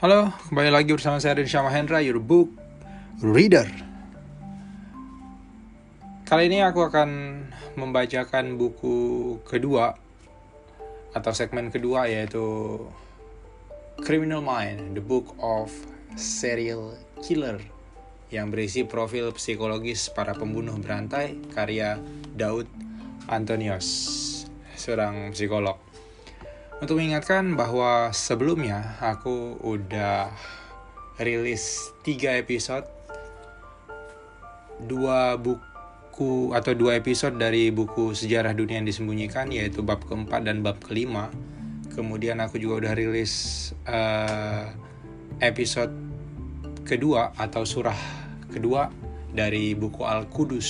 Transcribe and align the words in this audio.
Halo, 0.00 0.32
kembali 0.48 0.72
lagi 0.72 0.96
bersama 0.96 1.20
saya 1.20 1.36
Rinsya 1.36 1.60
Mahendra, 1.60 2.00
your 2.00 2.16
book 2.16 2.48
reader. 3.20 3.68
Kali 6.24 6.48
ini 6.48 6.64
aku 6.64 6.88
akan 6.88 7.08
membacakan 7.76 8.56
buku 8.56 8.96
kedua 9.44 9.92
atau 11.12 11.32
segmen 11.36 11.68
kedua 11.68 12.08
yaitu 12.08 12.40
Criminal 14.00 14.40
Mind, 14.40 14.96
The 14.96 15.04
Book 15.04 15.36
of 15.36 15.68
Serial 16.16 16.96
Killer 17.20 17.60
yang 18.32 18.48
berisi 18.48 18.88
profil 18.88 19.36
psikologis 19.36 20.08
para 20.08 20.32
pembunuh 20.32 20.80
berantai 20.80 21.36
karya 21.52 22.00
Daud 22.32 22.72
Antonios, 23.28 23.84
seorang 24.80 25.36
psikolog. 25.36 25.89
Untuk 26.80 26.96
mengingatkan 26.96 27.60
bahwa 27.60 28.08
sebelumnya 28.16 28.96
aku 29.04 29.60
udah 29.60 30.32
rilis 31.20 31.92
3 32.08 32.40
episode 32.40 32.88
dua 34.88 35.36
buku 35.36 36.56
atau 36.56 36.72
dua 36.72 36.96
episode 36.96 37.36
dari 37.36 37.68
buku 37.68 38.16
Sejarah 38.16 38.56
Dunia 38.56 38.80
yang 38.80 38.88
Disembunyikan 38.88 39.52
yaitu 39.52 39.84
bab 39.84 40.00
keempat 40.08 40.40
dan 40.48 40.64
bab 40.64 40.80
kelima. 40.80 41.28
Kemudian 41.92 42.40
aku 42.40 42.56
juga 42.56 42.88
udah 42.88 42.92
rilis 42.96 43.32
uh, 43.84 44.72
episode 45.44 45.92
kedua 46.88 47.36
atau 47.36 47.68
surah 47.68 48.00
kedua 48.48 48.88
dari 49.36 49.76
buku 49.76 50.00
Al-Qudus, 50.00 50.64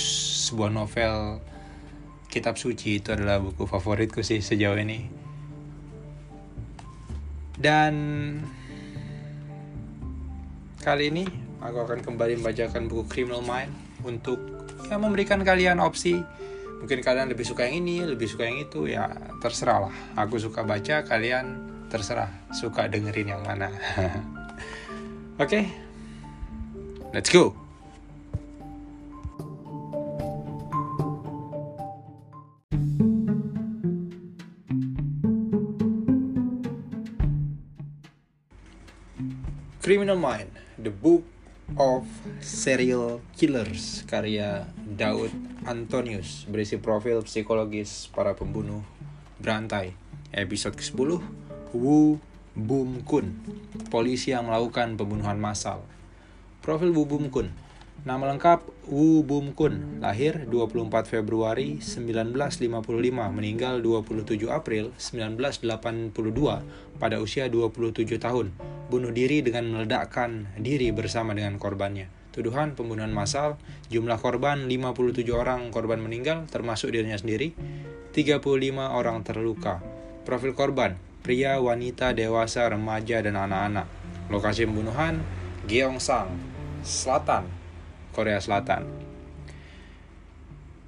sebuah 0.51 0.75
novel 0.75 1.39
kitab 2.27 2.59
suci 2.59 2.99
itu 2.99 3.15
adalah 3.15 3.39
buku 3.39 3.63
favoritku 3.63 4.19
sih 4.19 4.43
sejauh 4.43 4.75
ini 4.75 5.20
dan 7.61 7.93
kali 10.81 11.13
ini 11.13 11.29
aku 11.61 11.77
akan 11.85 12.01
kembali 12.01 12.41
membacakan 12.41 12.89
buku 12.89 13.05
Criminal 13.05 13.45
Mind 13.45 13.69
untuk 14.01 14.41
ya 14.89 14.97
memberikan 14.97 15.45
kalian 15.45 15.77
opsi. 15.77 16.17
Mungkin 16.81 17.05
kalian 17.05 17.29
lebih 17.29 17.45
suka 17.45 17.69
yang 17.69 17.85
ini, 17.85 18.01
lebih 18.01 18.25
suka 18.25 18.49
yang 18.49 18.57
itu, 18.57 18.89
ya 18.89 19.05
terserah 19.37 19.85
lah. 19.85 19.95
Aku 20.17 20.41
suka 20.41 20.65
baca, 20.65 21.05
kalian 21.05 21.69
terserah 21.93 22.49
suka 22.49 22.89
dengerin 22.89 23.37
yang 23.37 23.45
mana. 23.45 23.69
Oke, 25.37 25.45
okay? 25.45 25.63
let's 27.13 27.29
go. 27.29 27.60
Criminal 39.81 40.21
Mind, 40.21 40.53
The 40.77 40.93
Book 40.93 41.25
of 41.73 42.05
Serial 42.37 43.17
Killers 43.33 44.05
karya 44.05 44.69
Daud 44.77 45.33
Antonius 45.65 46.45
berisi 46.45 46.77
profil 46.77 47.25
psikologis 47.25 48.05
para 48.13 48.37
pembunuh 48.37 48.85
berantai. 49.41 49.97
Episode 50.29 50.77
ke-10 50.77 51.25
Wu 51.73 52.21
Bum 52.53 53.01
Kun, 53.01 53.33
polisi 53.89 54.37
yang 54.37 54.53
melakukan 54.53 55.01
pembunuhan 55.01 55.41
massal. 55.41 55.81
Profil 56.61 56.93
Wu 56.93 57.09
Bum 57.09 57.33
Kun 57.33 57.49
Nama 58.01 58.33
lengkap 58.33 58.89
Wu 58.89 59.21
Bum 59.21 59.53
Kun, 59.53 60.01
lahir 60.01 60.49
24 60.49 61.05
Februari 61.05 61.77
1955, 61.77 62.57
meninggal 63.29 63.77
27 63.77 64.41
April 64.49 64.89
1982 64.97 66.09
pada 66.97 67.21
usia 67.21 67.45
27 67.45 68.17
tahun. 68.17 68.57
Bunuh 68.89 69.13
diri 69.13 69.45
dengan 69.45 69.69
meledakkan 69.69 70.49
diri 70.57 70.89
bersama 70.89 71.37
dengan 71.37 71.61
korbannya. 71.61 72.09
Tuduhan 72.33 72.73
pembunuhan 72.73 73.13
massal, 73.13 73.61
jumlah 73.93 74.17
korban 74.17 74.65
57 74.65 75.21
orang 75.37 75.69
korban 75.69 76.01
meninggal 76.01 76.49
termasuk 76.49 76.97
dirinya 76.97 77.21
sendiri, 77.21 77.53
35 78.17 78.97
orang 78.97 79.21
terluka. 79.21 79.77
Profil 80.25 80.57
korban, 80.57 80.97
pria, 81.21 81.61
wanita, 81.61 82.17
dewasa, 82.17 82.65
remaja, 82.65 83.21
dan 83.21 83.37
anak-anak. 83.37 83.85
Lokasi 84.33 84.65
pembunuhan, 84.65 85.21
Gyeongsang, 85.69 86.33
Selatan, 86.81 87.60
Korea 88.11 88.37
Selatan. 88.37 88.87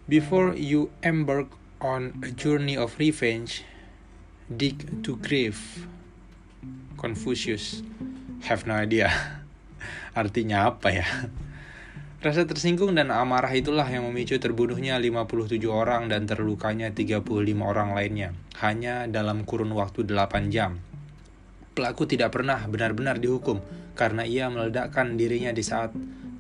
Before 0.03 0.51
you 0.53 0.91
embark 0.99 1.47
on 1.79 2.19
a 2.23 2.29
journey 2.35 2.75
of 2.75 2.99
revenge, 2.99 3.63
dig 4.51 5.03
to 5.03 5.15
grave. 5.19 5.87
Confucius. 6.99 7.83
Have 8.47 8.67
no 8.67 8.75
idea. 8.75 9.11
Artinya 10.19 10.71
apa 10.71 10.91
ya? 10.91 11.07
Rasa 12.23 12.47
tersinggung 12.47 12.95
dan 12.95 13.11
amarah 13.11 13.51
itulah 13.51 13.83
yang 13.83 14.07
memicu 14.07 14.39
terbunuhnya 14.39 14.95
57 14.95 15.59
orang 15.67 16.07
dan 16.07 16.23
terlukanya 16.23 16.87
35 16.95 17.27
orang 17.59 17.91
lainnya, 17.91 18.31
hanya 18.63 19.11
dalam 19.11 19.43
kurun 19.43 19.75
waktu 19.75 20.07
8 20.07 20.47
jam. 20.47 20.79
Pelaku 21.75 22.07
tidak 22.07 22.31
pernah 22.31 22.63
benar-benar 22.63 23.19
dihukum 23.19 23.59
karena 23.99 24.23
ia 24.23 24.47
meledakkan 24.47 25.19
dirinya 25.19 25.51
di 25.51 25.63
saat 25.67 25.91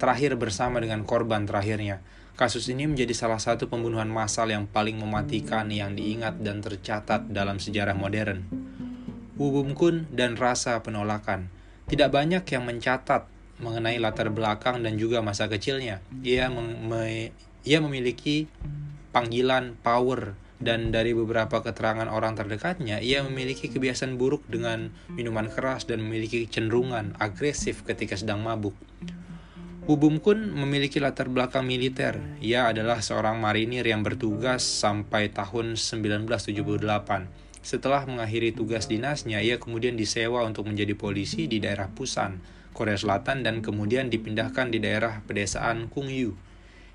terakhir 0.03 0.35
bersama 0.35 0.83
dengan 0.83 1.07
korban 1.07 1.47
terakhirnya. 1.47 2.03
Kasus 2.35 2.67
ini 2.67 2.91
menjadi 2.91 3.15
salah 3.15 3.39
satu 3.39 3.71
pembunuhan 3.71 4.11
massal 4.11 4.51
yang 4.51 4.67
paling 4.67 4.99
mematikan 4.99 5.71
yang 5.71 5.95
diingat 5.95 6.43
dan 6.43 6.59
tercatat 6.59 7.31
dalam 7.31 7.63
sejarah 7.63 7.95
modern. 7.95 8.43
Wubum 9.39 9.71
Kun 9.71 10.11
dan 10.11 10.35
rasa 10.35 10.83
penolakan. 10.83 11.47
Tidak 11.87 12.11
banyak 12.11 12.43
yang 12.43 12.67
mencatat 12.67 13.31
mengenai 13.63 13.95
latar 13.95 14.27
belakang 14.27 14.83
dan 14.83 14.99
juga 14.99 15.23
masa 15.23 15.47
kecilnya. 15.47 16.03
Ia, 16.19 16.51
me 16.51 17.31
ia 17.63 17.79
memiliki 17.79 18.51
panggilan 19.15 19.79
power 19.79 20.35
dan 20.63 20.95
dari 20.95 21.11
beberapa 21.11 21.59
keterangan 21.59 22.07
orang 22.07 22.39
terdekatnya, 22.39 23.03
ia 23.03 23.19
memiliki 23.19 23.67
kebiasaan 23.67 24.15
buruk 24.15 24.47
dengan 24.47 24.95
minuman 25.11 25.51
keras 25.51 25.83
dan 25.83 25.99
memiliki 25.99 26.47
kecenderungan 26.47 27.19
agresif 27.19 27.83
ketika 27.83 28.15
sedang 28.15 28.39
mabuk. 28.39 28.71
Ubum 29.83 30.23
Kun 30.23 30.55
memiliki 30.55 31.03
latar 31.03 31.27
belakang 31.27 31.67
militer. 31.67 32.15
Ia 32.39 32.71
adalah 32.71 33.03
seorang 33.03 33.35
marinir 33.35 33.83
yang 33.83 33.99
bertugas 33.99 34.63
sampai 34.63 35.27
tahun 35.35 35.75
1978. 35.75 37.27
Setelah 37.59 38.07
mengakhiri 38.07 38.55
tugas 38.55 38.87
dinasnya, 38.87 39.43
ia 39.43 39.59
kemudian 39.59 39.99
disewa 39.99 40.47
untuk 40.47 40.71
menjadi 40.71 40.95
polisi 40.95 41.51
di 41.51 41.59
daerah 41.59 41.91
Pusan, 41.91 42.39
Korea 42.71 42.95
Selatan 42.95 43.43
dan 43.43 43.59
kemudian 43.59 44.07
dipindahkan 44.07 44.71
di 44.71 44.79
daerah 44.79 45.19
pedesaan 45.27 45.91
Kungyu. 45.91 46.31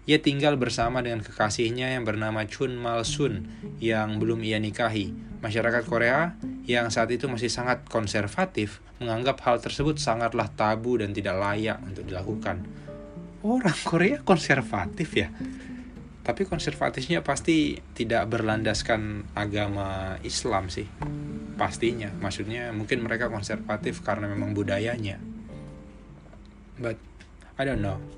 Ia 0.09 0.25
tinggal 0.25 0.57
bersama 0.57 1.05
dengan 1.05 1.21
kekasihnya 1.21 1.93
yang 1.93 2.09
bernama 2.09 2.49
Chun 2.49 2.81
Mal 2.81 3.05
Sun 3.05 3.45
yang 3.77 4.17
belum 4.17 4.41
ia 4.41 4.57
nikahi. 4.57 5.13
Masyarakat 5.45 5.85
Korea 5.85 6.33
yang 6.65 6.89
saat 6.89 7.13
itu 7.13 7.29
masih 7.29 7.53
sangat 7.53 7.85
konservatif 7.93 8.81
menganggap 9.05 9.45
hal 9.45 9.61
tersebut 9.61 10.01
sangatlah 10.01 10.49
tabu 10.49 10.97
dan 10.97 11.13
tidak 11.13 11.37
layak 11.37 11.77
untuk 11.85 12.09
dilakukan. 12.09 12.65
Orang 13.45 13.79
Korea 13.85 14.25
konservatif 14.25 15.13
ya. 15.13 15.29
Tapi 16.25 16.43
konservatifnya 16.49 17.21
pasti 17.21 17.77
tidak 17.93 18.33
berlandaskan 18.33 19.29
agama 19.37 20.17
Islam 20.25 20.73
sih. 20.73 20.89
Pastinya. 21.61 22.09
Maksudnya 22.17 22.73
mungkin 22.73 23.05
mereka 23.05 23.29
konservatif 23.29 24.01
karena 24.01 24.25
memang 24.25 24.57
budayanya. 24.57 25.21
But 26.81 26.97
I 27.61 27.69
don't 27.69 27.85
know. 27.85 28.18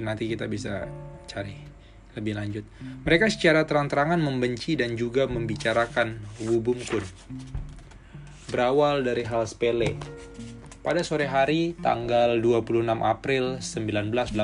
Nanti 0.00 0.24
kita 0.32 0.48
bisa 0.48 0.88
cari 1.28 1.72
lebih 2.16 2.36
lanjut. 2.36 2.64
Mereka 3.04 3.28
secara 3.32 3.64
terang-terangan 3.64 4.20
membenci 4.20 4.76
dan 4.76 4.96
juga 4.96 5.24
membicarakan 5.28 6.20
Wubum 6.44 6.80
Kun. 6.84 7.04
Berawal 8.52 9.00
dari 9.00 9.24
hal 9.24 9.48
sepele. 9.48 9.96
Pada 10.82 11.00
sore 11.06 11.30
hari 11.30 11.78
tanggal 11.78 12.36
26 12.42 12.84
April 13.00 13.62
1982, 13.62 14.34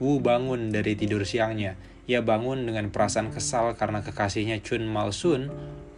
Wu 0.00 0.16
bangun 0.20 0.72
dari 0.72 0.96
tidur 0.96 1.22
siangnya. 1.24 1.78
Ia 2.10 2.20
bangun 2.20 2.66
dengan 2.66 2.90
perasaan 2.90 3.30
kesal 3.30 3.78
karena 3.78 4.02
kekasihnya 4.02 4.58
Chun 4.60 4.84
Mal 4.84 5.14
Sun 5.14 5.48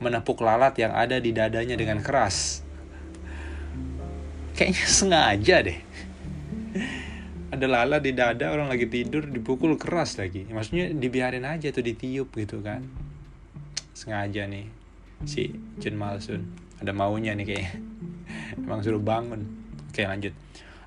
menepuk 0.02 0.42
lalat 0.44 0.76
yang 0.76 0.92
ada 0.92 1.16
di 1.22 1.32
dadanya 1.32 1.78
dengan 1.78 2.04
keras. 2.04 2.60
Kayaknya 4.52 4.84
sengaja 4.84 5.56
deh 5.64 5.78
ada 7.52 7.66
lala 7.68 8.00
di 8.00 8.16
dada 8.16 8.48
orang 8.48 8.72
lagi 8.72 8.88
tidur 8.88 9.28
dipukul 9.28 9.76
keras 9.76 10.16
lagi. 10.16 10.48
Maksudnya 10.48 10.88
dibiarin 10.96 11.44
aja 11.44 11.68
tuh 11.68 11.84
ditiup 11.84 12.32
gitu 12.32 12.64
kan. 12.64 12.80
Sengaja 13.92 14.48
nih 14.48 14.72
si 15.28 15.52
Jun 15.76 16.00
Malsun. 16.00 16.48
Ada 16.80 16.96
maunya 16.96 17.36
nih 17.36 17.44
kayaknya. 17.44 17.72
Emang 18.64 18.80
suruh 18.80 19.04
bangun. 19.04 19.44
Oke 19.92 20.08
lanjut. 20.08 20.32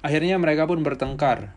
Akhirnya 0.02 0.42
mereka 0.42 0.66
pun 0.66 0.82
bertengkar 0.82 1.54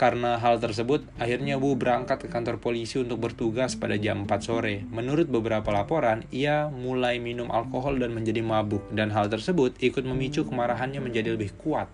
Karena 0.00 0.40
hal 0.40 0.56
tersebut, 0.64 1.04
akhirnya 1.20 1.60
Wu 1.60 1.76
berangkat 1.76 2.24
ke 2.24 2.32
kantor 2.32 2.56
polisi 2.56 2.96
untuk 2.96 3.20
bertugas 3.20 3.76
pada 3.76 4.00
jam 4.00 4.24
4 4.24 4.32
sore. 4.40 4.80
Menurut 4.88 5.28
beberapa 5.28 5.68
laporan, 5.68 6.24
ia 6.32 6.72
mulai 6.72 7.20
minum 7.20 7.52
alkohol 7.52 8.00
dan 8.00 8.16
menjadi 8.16 8.40
mabuk, 8.40 8.80
dan 8.96 9.12
hal 9.12 9.28
tersebut 9.28 9.76
ikut 9.76 10.00
memicu 10.08 10.48
kemarahannya 10.48 11.04
menjadi 11.04 11.36
lebih 11.36 11.52
kuat. 11.60 11.92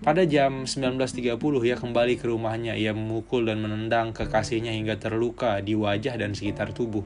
Pada 0.00 0.24
jam 0.24 0.64
19.30, 0.64 1.36
ia 1.60 1.76
kembali 1.76 2.16
ke 2.16 2.24
rumahnya. 2.24 2.72
Ia 2.72 2.96
memukul 2.96 3.52
dan 3.52 3.60
menendang 3.60 4.16
kekasihnya 4.16 4.72
hingga 4.72 4.96
terluka 4.96 5.60
di 5.60 5.76
wajah 5.76 6.16
dan 6.16 6.32
sekitar 6.32 6.72
tubuh. 6.72 7.04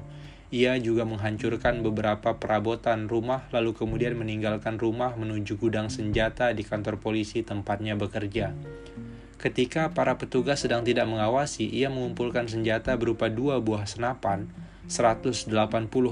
Ia 0.54 0.78
juga 0.78 1.02
menghancurkan 1.10 1.82
beberapa 1.82 2.38
perabotan 2.38 3.10
rumah, 3.10 3.50
lalu 3.50 3.74
kemudian 3.74 4.14
meninggalkan 4.14 4.78
rumah 4.78 5.10
menuju 5.18 5.58
gudang 5.58 5.90
senjata 5.90 6.54
di 6.54 6.62
kantor 6.62 7.02
polisi 7.02 7.42
tempatnya 7.42 7.98
bekerja. 7.98 8.54
Ketika 9.40 9.96
para 9.96 10.20
petugas 10.20 10.60
sedang 10.60 10.84
tidak 10.84 11.08
mengawasi, 11.08 11.64
ia 11.64 11.88
mengumpulkan 11.88 12.44
senjata 12.44 12.92
berupa 13.00 13.32
dua 13.32 13.56
buah 13.56 13.88
senapan, 13.88 14.52
180 14.84 15.48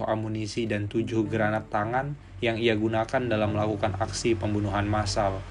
amunisi, 0.08 0.64
dan 0.64 0.88
7 0.88 1.28
granat 1.28 1.68
tangan 1.68 2.16
yang 2.40 2.56
ia 2.56 2.72
gunakan 2.72 3.28
dalam 3.28 3.52
melakukan 3.52 4.00
aksi 4.00 4.32
pembunuhan 4.32 4.88
massal. 4.88 5.44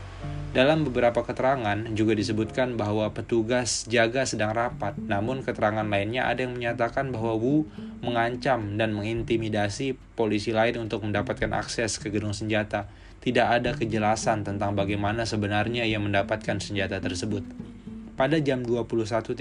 Dalam 0.58 0.90
beberapa 0.90 1.22
keterangan 1.22 1.94
juga 1.94 2.18
disebutkan 2.18 2.82
bahwa 2.82 3.14
petugas 3.14 3.86
jaga 3.86 4.26
sedang 4.26 4.58
rapat, 4.58 4.98
namun 4.98 5.46
keterangan 5.46 5.86
lainnya 5.86 6.26
ada 6.26 6.50
yang 6.50 6.58
menyatakan 6.58 7.14
bahwa 7.14 7.38
Wu 7.38 7.70
mengancam 8.02 8.74
dan 8.74 8.98
mengintimidasi 8.98 9.94
polisi 10.18 10.50
lain 10.50 10.82
untuk 10.82 11.06
mendapatkan 11.06 11.54
akses 11.54 12.02
ke 12.02 12.10
gedung 12.10 12.34
senjata. 12.34 12.90
Tidak 13.28 13.44
ada 13.44 13.76
kejelasan 13.76 14.48
tentang 14.48 14.72
bagaimana 14.72 15.28
sebenarnya 15.28 15.84
ia 15.84 16.00
mendapatkan 16.00 16.64
senjata 16.64 17.04
tersebut. 17.04 17.44
Pada 18.16 18.40
jam 18.40 18.64
21.30, 18.64 19.36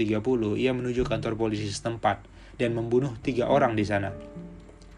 ia 0.59 0.75
menuju 0.75 1.07
kantor 1.07 1.39
polisi 1.39 1.71
setempat 1.71 2.19
dan 2.59 2.75
membunuh 2.75 3.15
tiga 3.23 3.47
orang 3.47 3.79
di 3.79 3.87
sana. 3.87 4.11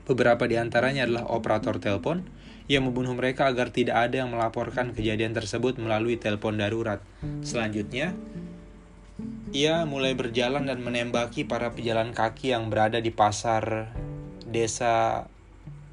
Beberapa 0.09 0.49
di 0.49 0.57
antaranya 0.57 1.05
adalah 1.05 1.29
operator 1.29 1.77
telepon, 1.77 2.25
ia 2.65 2.81
membunuh 2.81 3.13
mereka 3.13 3.45
agar 3.45 3.69
tidak 3.69 4.09
ada 4.09 4.25
yang 4.25 4.33
melaporkan 4.33 4.89
kejadian 4.97 5.37
tersebut 5.37 5.77
melalui 5.77 6.17
telepon 6.17 6.57
darurat. 6.57 6.97
Selanjutnya, 7.45 8.17
ia 9.53 9.85
mulai 9.85 10.17
berjalan 10.17 10.65
dan 10.65 10.81
menembaki 10.81 11.45
para 11.45 11.69
pejalan 11.77 12.09
kaki 12.09 12.57
yang 12.57 12.73
berada 12.73 12.97
di 12.97 13.13
pasar 13.13 13.93
desa 14.49 15.29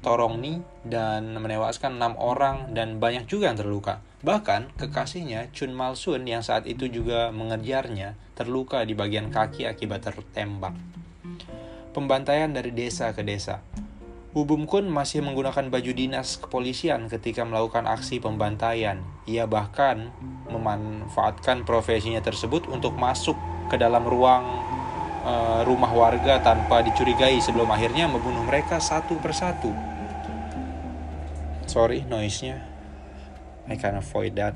Torongni 0.07 0.63
dan 0.87 1.35
menewaskan 1.35 1.99
enam 1.99 2.15
orang 2.15 2.71
dan 2.71 2.95
banyak 2.95 3.27
juga 3.27 3.51
yang 3.51 3.59
terluka. 3.59 3.99
Bahkan, 4.23 4.79
kekasihnya 4.79 5.51
Chun 5.51 5.75
Mal 5.75 5.99
Sun 5.99 6.23
yang 6.23 6.39
saat 6.39 6.63
itu 6.63 6.87
juga 6.87 7.27
mengejarnya 7.35 8.15
terluka 8.31 8.87
di 8.87 8.95
bagian 8.95 9.27
kaki 9.27 9.67
akibat 9.67 10.07
tertembak. 10.07 10.71
Pembantaian 11.91 12.47
dari 12.47 12.71
desa 12.71 13.11
ke 13.11 13.19
desa. 13.19 13.59
Wubum 14.31 14.63
Kun 14.63 14.87
masih 14.87 15.25
menggunakan 15.25 15.67
baju 15.67 15.91
dinas 15.91 16.39
kepolisian 16.39 17.11
ketika 17.11 17.43
melakukan 17.43 17.83
aksi 17.83 18.23
pembantaian. 18.23 19.03
Ia 19.27 19.43
bahkan 19.43 20.15
memanfaatkan 20.47 21.67
profesinya 21.67 22.23
tersebut 22.23 22.69
untuk 22.71 22.95
masuk 22.95 23.35
ke 23.67 23.75
dalam 23.75 24.07
ruang 24.07 24.45
uh, 25.27 25.61
rumah 25.67 25.91
warga 25.91 26.39
tanpa 26.39 26.79
dicurigai 26.85 27.41
sebelum 27.43 27.67
akhirnya 27.67 28.07
membunuh 28.07 28.45
mereka 28.47 28.79
satu 28.79 29.19
persatu. 29.19 29.86
Sorry 31.67 32.07
noise-nya. 32.07 32.63
I 33.67 33.75
can 33.75 33.99
avoid 33.99 34.39
that. 34.39 34.55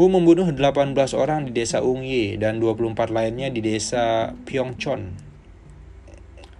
Wu 0.00 0.08
membunuh 0.08 0.48
18 0.48 0.96
orang 1.12 1.44
di 1.44 1.52
desa 1.52 1.84
Ungye 1.84 2.40
dan 2.40 2.64
24 2.64 3.12
lainnya 3.12 3.52
di 3.52 3.60
desa 3.60 4.32
Pyeongchon. 4.48 5.12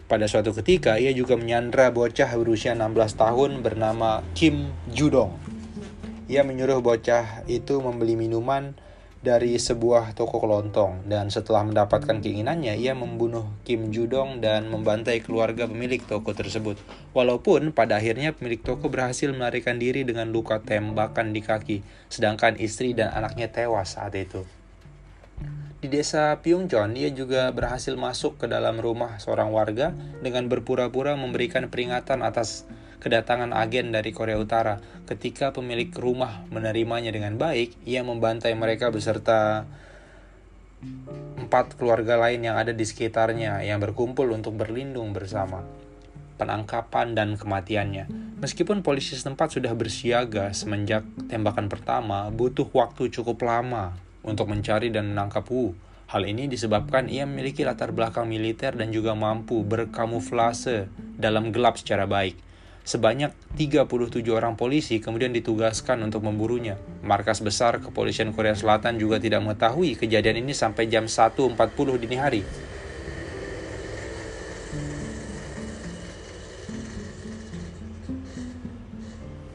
Pada 0.04 0.28
suatu 0.28 0.52
ketika, 0.52 1.00
ia 1.00 1.12
juga 1.16 1.36
menyandra 1.36 1.88
bocah 1.88 2.28
berusia 2.36 2.76
16 2.76 3.16
tahun 3.16 3.50
bernama 3.64 4.20
Kim 4.36 4.68
Judong. 4.92 5.36
Ia 6.28 6.44
menyuruh 6.44 6.84
bocah 6.84 7.48
itu 7.48 7.80
membeli 7.80 8.20
minuman 8.20 8.76
dari 9.28 9.60
sebuah 9.60 10.16
toko 10.16 10.40
kelontong 10.40 11.04
dan 11.04 11.28
setelah 11.28 11.60
mendapatkan 11.60 12.24
keinginannya 12.24 12.80
ia 12.80 12.96
membunuh 12.96 13.44
Kim 13.68 13.92
Judong 13.92 14.40
dan 14.40 14.72
membantai 14.72 15.20
keluarga 15.20 15.68
pemilik 15.68 16.00
toko 16.00 16.32
tersebut. 16.32 16.80
Walaupun 17.12 17.76
pada 17.76 18.00
akhirnya 18.00 18.32
pemilik 18.32 18.64
toko 18.64 18.88
berhasil 18.88 19.28
melarikan 19.28 19.76
diri 19.76 20.08
dengan 20.08 20.32
luka 20.32 20.64
tembakan 20.64 21.36
di 21.36 21.44
kaki, 21.44 21.84
sedangkan 22.08 22.56
istri 22.56 22.96
dan 22.96 23.12
anaknya 23.12 23.52
tewas 23.52 24.00
saat 24.00 24.16
itu. 24.16 24.48
Di 25.78 25.92
desa 25.92 26.34
Pyongchon, 26.40 26.96
ia 26.96 27.12
juga 27.12 27.52
berhasil 27.52 27.92
masuk 27.94 28.40
ke 28.40 28.46
dalam 28.48 28.80
rumah 28.80 29.20
seorang 29.20 29.52
warga 29.52 29.92
dengan 30.24 30.48
berpura-pura 30.48 31.14
memberikan 31.14 31.68
peringatan 31.68 32.24
atas 32.24 32.64
kedatangan 32.98 33.54
agen 33.54 33.94
dari 33.94 34.10
Korea 34.10 34.38
Utara. 34.38 34.78
Ketika 35.06 35.54
pemilik 35.54 35.88
rumah 35.94 36.44
menerimanya 36.50 37.14
dengan 37.14 37.38
baik, 37.38 37.78
ia 37.88 38.02
membantai 38.02 38.52
mereka 38.54 38.90
beserta 38.90 39.66
empat 41.38 41.74
keluarga 41.74 42.14
lain 42.14 42.46
yang 42.46 42.54
ada 42.54 42.70
di 42.70 42.84
sekitarnya 42.86 43.66
yang 43.66 43.82
berkumpul 43.82 44.30
untuk 44.30 44.54
berlindung 44.54 45.10
bersama 45.10 45.66
penangkapan 46.38 47.18
dan 47.18 47.34
kematiannya. 47.34 48.06
Meskipun 48.38 48.86
polisi 48.86 49.18
setempat 49.18 49.58
sudah 49.58 49.74
bersiaga 49.74 50.54
semenjak 50.54 51.02
tembakan 51.26 51.66
pertama, 51.66 52.30
butuh 52.30 52.70
waktu 52.70 53.10
cukup 53.10 53.42
lama 53.42 53.98
untuk 54.22 54.46
mencari 54.46 54.94
dan 54.94 55.10
menangkap 55.10 55.42
Wu. 55.50 55.74
Hal 56.08 56.24
ini 56.24 56.48
disebabkan 56.48 57.10
ia 57.10 57.28
memiliki 57.28 57.66
latar 57.66 57.92
belakang 57.92 58.30
militer 58.30 58.72
dan 58.72 58.94
juga 58.94 59.12
mampu 59.12 59.60
berkamuflase 59.66 60.88
dalam 61.18 61.50
gelap 61.52 61.76
secara 61.76 62.08
baik. 62.08 62.47
Sebanyak 62.84 63.34
37 63.56 63.86
orang 64.34 64.54
polisi 64.58 64.98
kemudian 65.02 65.30
ditugaskan 65.34 66.02
untuk 66.02 66.26
memburunya. 66.26 66.76
Markas 67.06 67.40
besar 67.40 67.78
kepolisian 67.80 68.34
Korea 68.36 68.58
Selatan 68.58 68.98
juga 68.98 69.22
tidak 69.22 69.46
mengetahui 69.46 69.96
kejadian 69.96 70.42
ini 70.42 70.52
sampai 70.52 70.90
jam 70.90 71.06
1.40 71.06 71.54
dini 72.02 72.16
hari. 72.18 72.42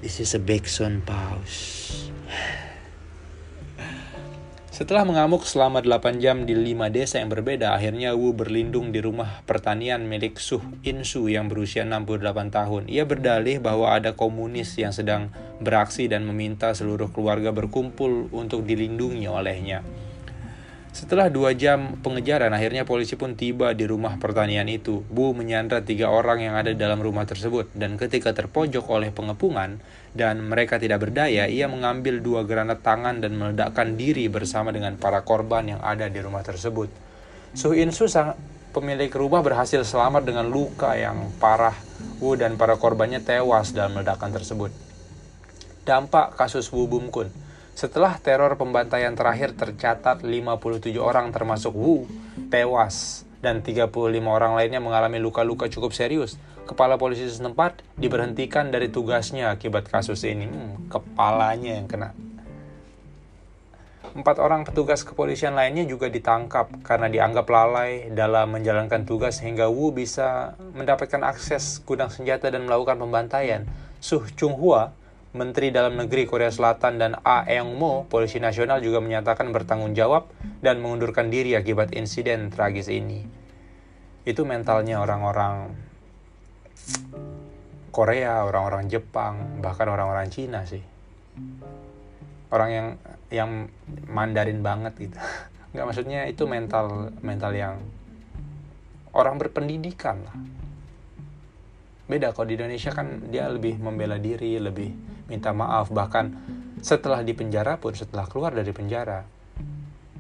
This 0.04 0.20
is 0.20 0.36
a 0.36 0.42
big 0.44 0.68
sun 0.68 1.00
pause. 1.06 2.12
Setelah 4.74 5.06
mengamuk 5.06 5.46
selama 5.46 5.86
8 5.86 6.18
jam 6.18 6.50
di 6.50 6.58
5 6.58 6.90
desa 6.90 7.22
yang 7.22 7.30
berbeda, 7.30 7.78
akhirnya 7.78 8.18
Wu 8.18 8.34
berlindung 8.34 8.90
di 8.90 9.06
rumah 9.06 9.46
pertanian 9.46 10.02
milik 10.10 10.42
Suh 10.42 10.66
Insu 10.82 11.30
yang 11.30 11.46
berusia 11.46 11.86
68 11.86 12.50
tahun. 12.50 12.90
Ia 12.90 13.06
berdalih 13.06 13.62
bahwa 13.62 13.94
ada 13.94 14.18
komunis 14.18 14.74
yang 14.82 14.90
sedang 14.90 15.30
beraksi 15.62 16.10
dan 16.10 16.26
meminta 16.26 16.74
seluruh 16.74 17.14
keluarga 17.14 17.54
berkumpul 17.54 18.34
untuk 18.34 18.66
dilindungi 18.66 19.30
olehnya. 19.30 19.86
Setelah 20.94 21.26
dua 21.34 21.58
jam 21.58 21.98
pengejaran, 22.06 22.54
akhirnya 22.54 22.86
polisi 22.86 23.18
pun 23.18 23.34
tiba 23.34 23.74
di 23.74 23.90
rumah 23.90 24.22
pertanian 24.22 24.70
itu. 24.70 25.02
Bu 25.10 25.34
menyandra 25.34 25.82
tiga 25.82 26.14
orang 26.14 26.46
yang 26.46 26.54
ada 26.54 26.70
dalam 26.78 27.02
rumah 27.02 27.26
tersebut, 27.26 27.74
dan 27.74 27.98
ketika 27.98 28.30
terpojok 28.30 28.86
oleh 28.94 29.10
pengepungan 29.10 29.82
dan 30.14 30.46
mereka 30.46 30.78
tidak 30.78 31.02
berdaya, 31.02 31.50
ia 31.50 31.66
mengambil 31.66 32.22
dua 32.22 32.46
granat 32.46 32.86
tangan 32.86 33.26
dan 33.26 33.34
meledakkan 33.34 33.98
diri 33.98 34.30
bersama 34.30 34.70
dengan 34.70 34.94
para 35.02 35.26
korban 35.26 35.66
yang 35.66 35.82
ada 35.82 36.06
di 36.14 36.22
rumah 36.22 36.46
tersebut. 36.46 36.94
Su 37.58 37.74
sang 38.06 38.38
pemilik 38.70 39.10
rumah 39.18 39.42
berhasil 39.42 39.82
selamat 39.82 40.30
dengan 40.30 40.46
luka 40.46 40.94
yang 40.94 41.34
parah. 41.42 41.74
Wu 42.22 42.38
dan 42.38 42.54
para 42.54 42.78
korbannya 42.78 43.18
tewas 43.26 43.74
dalam 43.74 43.98
ledakan 43.98 44.30
tersebut. 44.30 44.70
Dampak 45.90 46.38
kasus 46.38 46.70
Wu 46.70 46.86
Bum 46.86 47.10
Kun 47.10 47.43
setelah 47.74 48.22
teror 48.22 48.54
pembantaian 48.54 49.18
terakhir 49.18 49.58
tercatat 49.58 50.22
57 50.22 50.94
orang 51.02 51.34
termasuk 51.34 51.74
Wu 51.74 52.06
tewas 52.54 53.26
dan 53.42 53.60
35 53.66 53.90
orang 54.24 54.54
lainnya 54.56 54.80
mengalami 54.80 55.20
luka-luka 55.20 55.68
cukup 55.68 55.92
serius. 55.92 56.40
Kepala 56.64 56.96
polisi 56.96 57.28
setempat 57.28 57.84
diberhentikan 58.00 58.72
dari 58.72 58.88
tugasnya 58.88 59.52
akibat 59.52 59.92
kasus 59.92 60.24
ini. 60.24 60.48
Hmm, 60.48 60.88
kepalanya 60.88 61.76
yang 61.76 61.92
kena. 61.92 62.16
Empat 64.14 64.38
orang 64.38 64.62
petugas 64.64 65.02
kepolisian 65.02 65.58
lainnya 65.58 65.84
juga 65.90 66.06
ditangkap 66.06 66.70
karena 66.86 67.10
dianggap 67.10 67.50
lalai 67.50 68.14
dalam 68.14 68.54
menjalankan 68.54 69.04
tugas 69.10 69.42
sehingga 69.42 69.68
Wu 69.68 69.90
bisa 69.90 70.54
mendapatkan 70.78 71.26
akses 71.26 71.82
gudang 71.82 72.14
senjata 72.14 72.48
dan 72.54 72.70
melakukan 72.70 72.96
pembantaian. 73.02 73.66
Suh 73.98 74.24
Chung 74.38 74.54
Hua 74.56 74.94
Menteri 75.34 75.74
Dalam 75.74 75.98
Negeri 75.98 76.30
Korea 76.30 76.54
Selatan 76.54 77.02
dan 77.02 77.18
A 77.26 77.42
Eong 77.50 77.74
Mo, 77.74 78.06
polisi 78.06 78.38
nasional 78.38 78.86
juga 78.86 79.02
menyatakan 79.02 79.50
bertanggung 79.50 79.98
jawab 79.98 80.30
dan 80.62 80.78
mengundurkan 80.78 81.34
diri 81.34 81.58
akibat 81.58 81.90
insiden 81.98 82.54
tragis 82.54 82.86
ini. 82.86 83.26
Itu 84.30 84.46
mentalnya 84.46 85.02
orang-orang 85.02 85.74
Korea, 87.90 88.46
orang-orang 88.46 88.86
Jepang, 88.94 89.58
bahkan 89.58 89.90
orang-orang 89.90 90.30
Cina 90.30 90.70
sih. 90.70 90.86
Orang 92.54 92.70
yang 92.70 92.88
yang 93.34 93.50
Mandarin 94.06 94.62
banget 94.62 94.94
gitu. 95.02 95.18
nggak 95.74 95.86
maksudnya 95.90 96.30
itu 96.30 96.46
mental 96.46 97.10
mental 97.26 97.50
yang 97.58 97.82
orang 99.18 99.42
berpendidikan 99.42 100.22
lah 100.22 100.38
beda 102.04 102.36
kalau 102.36 102.52
di 102.52 102.56
Indonesia 102.60 102.92
kan 102.92 103.32
dia 103.32 103.48
lebih 103.48 103.80
membela 103.80 104.20
diri 104.20 104.60
lebih 104.60 104.92
minta 105.30 105.56
maaf. 105.56 105.92
Bahkan 105.94 106.26
setelah 106.84 107.24
di 107.24 107.32
penjara 107.32 107.80
pun 107.80 107.96
setelah 107.96 108.28
keluar 108.28 108.52
dari 108.52 108.72
penjara 108.76 109.24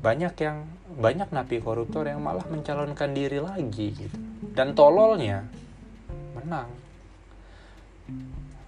banyak 0.04 0.34
yang 0.40 0.68
banyak 0.94 1.32
napi 1.34 1.58
koruptor 1.63 2.06
yang 2.06 2.22
malah 2.22 2.46
mencalonkan 2.48 3.12
diri 3.12 3.40
lagi 3.42 3.88
gitu. 3.96 4.18
Dan 4.54 4.78
tololnya 4.78 5.44
menang. 6.38 6.70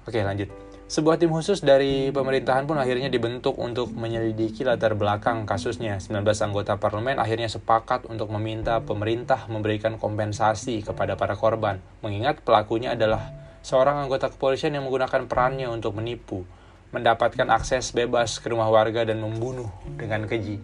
Oke 0.06 0.22
lanjut 0.22 0.65
sebuah 0.86 1.18
tim 1.18 1.34
khusus 1.34 1.66
dari 1.66 2.14
pemerintahan 2.14 2.70
pun 2.70 2.78
akhirnya 2.78 3.10
dibentuk 3.10 3.58
untuk 3.58 3.90
menyelidiki 3.90 4.62
latar 4.62 4.94
belakang 4.94 5.50
kasusnya. 5.50 5.98
19 5.98 6.22
anggota 6.46 6.78
parlemen 6.78 7.18
akhirnya 7.18 7.50
sepakat 7.50 8.06
untuk 8.06 8.30
meminta 8.30 8.78
pemerintah 8.86 9.50
memberikan 9.50 9.98
kompensasi 9.98 10.86
kepada 10.86 11.18
para 11.18 11.34
korban, 11.34 11.82
mengingat 12.06 12.46
pelakunya 12.46 12.94
adalah 12.94 13.34
seorang 13.66 14.06
anggota 14.06 14.30
kepolisian 14.30 14.78
yang 14.78 14.86
menggunakan 14.86 15.26
perannya 15.26 15.66
untuk 15.74 15.98
menipu, 15.98 16.46
mendapatkan 16.94 17.50
akses 17.50 17.90
bebas 17.90 18.38
ke 18.38 18.54
rumah 18.54 18.70
warga 18.70 19.10
dan 19.10 19.18
membunuh 19.18 19.74
dengan 19.98 20.30
keji. 20.30 20.62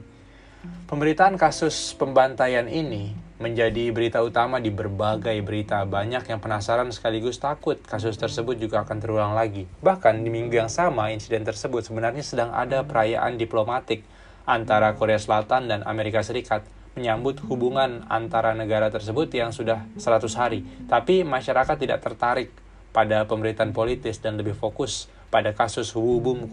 Pemberitaan 0.85 1.33
kasus 1.41 1.97
pembantaian 1.97 2.69
ini 2.69 3.17
menjadi 3.41 3.89
berita 3.89 4.21
utama 4.21 4.61
di 4.61 4.69
berbagai 4.69 5.33
berita. 5.41 5.81
Banyak 5.83 6.29
yang 6.29 6.37
penasaran 6.37 6.93
sekaligus 6.93 7.41
takut 7.41 7.81
kasus 7.81 8.15
tersebut 8.15 8.61
juga 8.61 8.85
akan 8.85 8.97
terulang 9.01 9.33
lagi. 9.33 9.65
Bahkan 9.81 10.21
di 10.21 10.29
minggu 10.29 10.61
yang 10.61 10.69
sama, 10.69 11.09
insiden 11.09 11.41
tersebut 11.41 11.81
sebenarnya 11.81 12.21
sedang 12.21 12.53
ada 12.53 12.85
perayaan 12.85 13.41
diplomatik 13.41 14.05
antara 14.45 14.93
Korea 14.93 15.17
Selatan 15.17 15.65
dan 15.65 15.81
Amerika 15.89 16.21
Serikat 16.21 16.61
menyambut 16.93 17.41
hubungan 17.49 18.05
antara 18.11 18.53
negara 18.53 18.93
tersebut 18.93 19.33
yang 19.33 19.49
sudah 19.49 19.89
100 19.97 20.31
hari. 20.37 20.61
Tapi 20.85 21.25
masyarakat 21.25 21.75
tidak 21.81 22.05
tertarik 22.05 22.53
pada 22.93 23.23
pemberitaan 23.25 23.73
politis 23.73 24.19
dan 24.19 24.37
lebih 24.37 24.53
fokus 24.53 25.07
pada 25.31 25.55
kasus 25.55 25.95
Wu 25.95 26.19
Bum. 26.19 26.45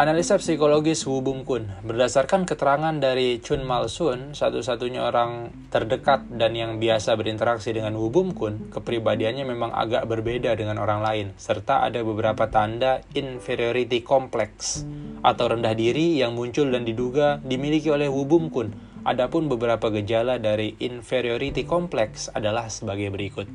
Analisa 0.00 0.40
psikologis 0.40 1.04
Wu 1.04 1.20
Bum 1.20 1.44
Kun 1.44 1.68
berdasarkan 1.84 2.48
keterangan 2.48 2.96
dari 2.96 3.36
Chun 3.44 3.68
Mal 3.68 3.84
Sun, 3.92 4.32
satu-satunya 4.32 5.04
orang 5.04 5.52
terdekat 5.68 6.24
dan 6.32 6.56
yang 6.56 6.80
biasa 6.80 7.20
berinteraksi 7.20 7.76
dengan 7.76 8.00
Wu 8.00 8.08
Bum 8.08 8.32
Kun, 8.32 8.72
kepribadiannya 8.72 9.44
memang 9.44 9.76
agak 9.76 10.08
berbeda 10.08 10.56
dengan 10.56 10.80
orang 10.80 11.04
lain, 11.04 11.26
serta 11.36 11.84
ada 11.84 12.00
beberapa 12.00 12.48
tanda 12.48 13.04
inferiority 13.12 14.00
complex 14.00 14.88
atau 15.20 15.52
rendah 15.52 15.76
diri 15.76 16.16
yang 16.16 16.32
muncul 16.32 16.72
dan 16.72 16.88
diduga 16.88 17.36
dimiliki 17.44 17.92
oleh 17.92 18.08
Wu 18.08 18.24
Bum 18.24 18.48
Kun. 18.48 18.72
Adapun 19.04 19.52
beberapa 19.52 19.92
gejala 19.92 20.40
dari 20.40 20.80
inferiority 20.80 21.68
complex 21.68 22.32
adalah 22.32 22.72
sebagai 22.72 23.12
berikut. 23.12 23.52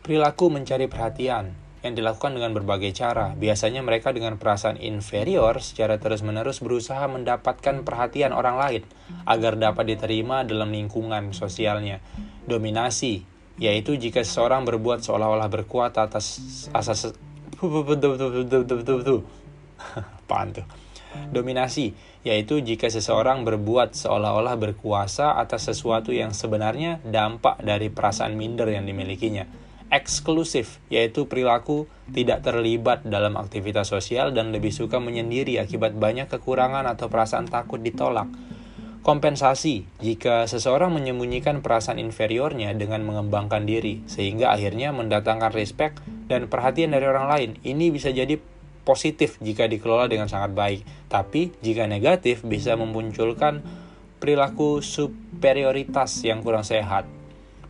Perilaku 0.00 0.48
mencari 0.48 0.88
perhatian, 0.88 1.65
yang 1.86 1.94
dilakukan 1.94 2.34
dengan 2.34 2.52
berbagai 2.52 2.90
cara. 2.92 3.32
Biasanya 3.38 3.80
mereka 3.80 4.10
dengan 4.10 4.36
perasaan 4.36 4.76
inferior 4.76 5.62
secara 5.62 5.96
terus-menerus 5.96 6.58
berusaha 6.58 7.06
mendapatkan 7.06 7.86
perhatian 7.86 8.34
orang 8.34 8.58
lain 8.58 8.82
agar 9.24 9.54
dapat 9.54 9.94
diterima 9.94 10.42
dalam 10.42 10.74
lingkungan 10.74 11.30
sosialnya. 11.30 12.02
Dominasi, 12.44 13.22
yaitu 13.62 13.94
jika 13.96 14.26
seseorang 14.26 14.66
berbuat 14.66 15.06
seolah-olah 15.06 15.48
berkuat 15.48 15.96
atas 15.96 16.68
asas 16.74 17.14
apaan 20.26 20.48
tuh? 20.52 20.66
Dominasi, 21.16 21.96
yaitu 22.28 22.60
jika 22.60 22.92
seseorang 22.92 23.48
berbuat 23.48 23.96
seolah-olah 23.96 24.60
berkuasa 24.60 25.40
atas 25.40 25.72
sesuatu 25.72 26.12
yang 26.12 26.36
sebenarnya 26.36 27.00
dampak 27.06 27.62
dari 27.64 27.88
perasaan 27.88 28.36
minder 28.36 28.68
yang 28.68 28.84
dimilikinya 28.84 29.65
eksklusif, 29.90 30.82
yaitu 30.90 31.30
perilaku 31.30 31.86
tidak 32.10 32.42
terlibat 32.42 33.06
dalam 33.06 33.38
aktivitas 33.38 33.90
sosial 33.90 34.34
dan 34.34 34.50
lebih 34.50 34.74
suka 34.74 34.98
menyendiri 34.98 35.62
akibat 35.62 35.94
banyak 35.94 36.26
kekurangan 36.26 36.86
atau 36.90 37.06
perasaan 37.06 37.46
takut 37.46 37.78
ditolak. 37.78 38.26
Kompensasi 39.06 39.86
jika 40.02 40.50
seseorang 40.50 40.90
menyembunyikan 40.90 41.62
perasaan 41.62 42.02
inferiornya 42.02 42.74
dengan 42.74 43.06
mengembangkan 43.06 43.62
diri, 43.62 44.02
sehingga 44.10 44.50
akhirnya 44.50 44.90
mendatangkan 44.90 45.54
respect 45.54 46.02
dan 46.26 46.50
perhatian 46.50 46.90
dari 46.90 47.06
orang 47.06 47.30
lain. 47.30 47.50
Ini 47.62 47.94
bisa 47.94 48.10
jadi 48.10 48.34
positif 48.82 49.38
jika 49.38 49.70
dikelola 49.70 50.10
dengan 50.10 50.26
sangat 50.26 50.50
baik, 50.58 50.82
tapi 51.06 51.54
jika 51.62 51.86
negatif 51.86 52.42
bisa 52.42 52.74
memunculkan 52.74 53.62
perilaku 54.18 54.82
superioritas 54.82 56.26
yang 56.26 56.42
kurang 56.42 56.66
sehat 56.66 57.15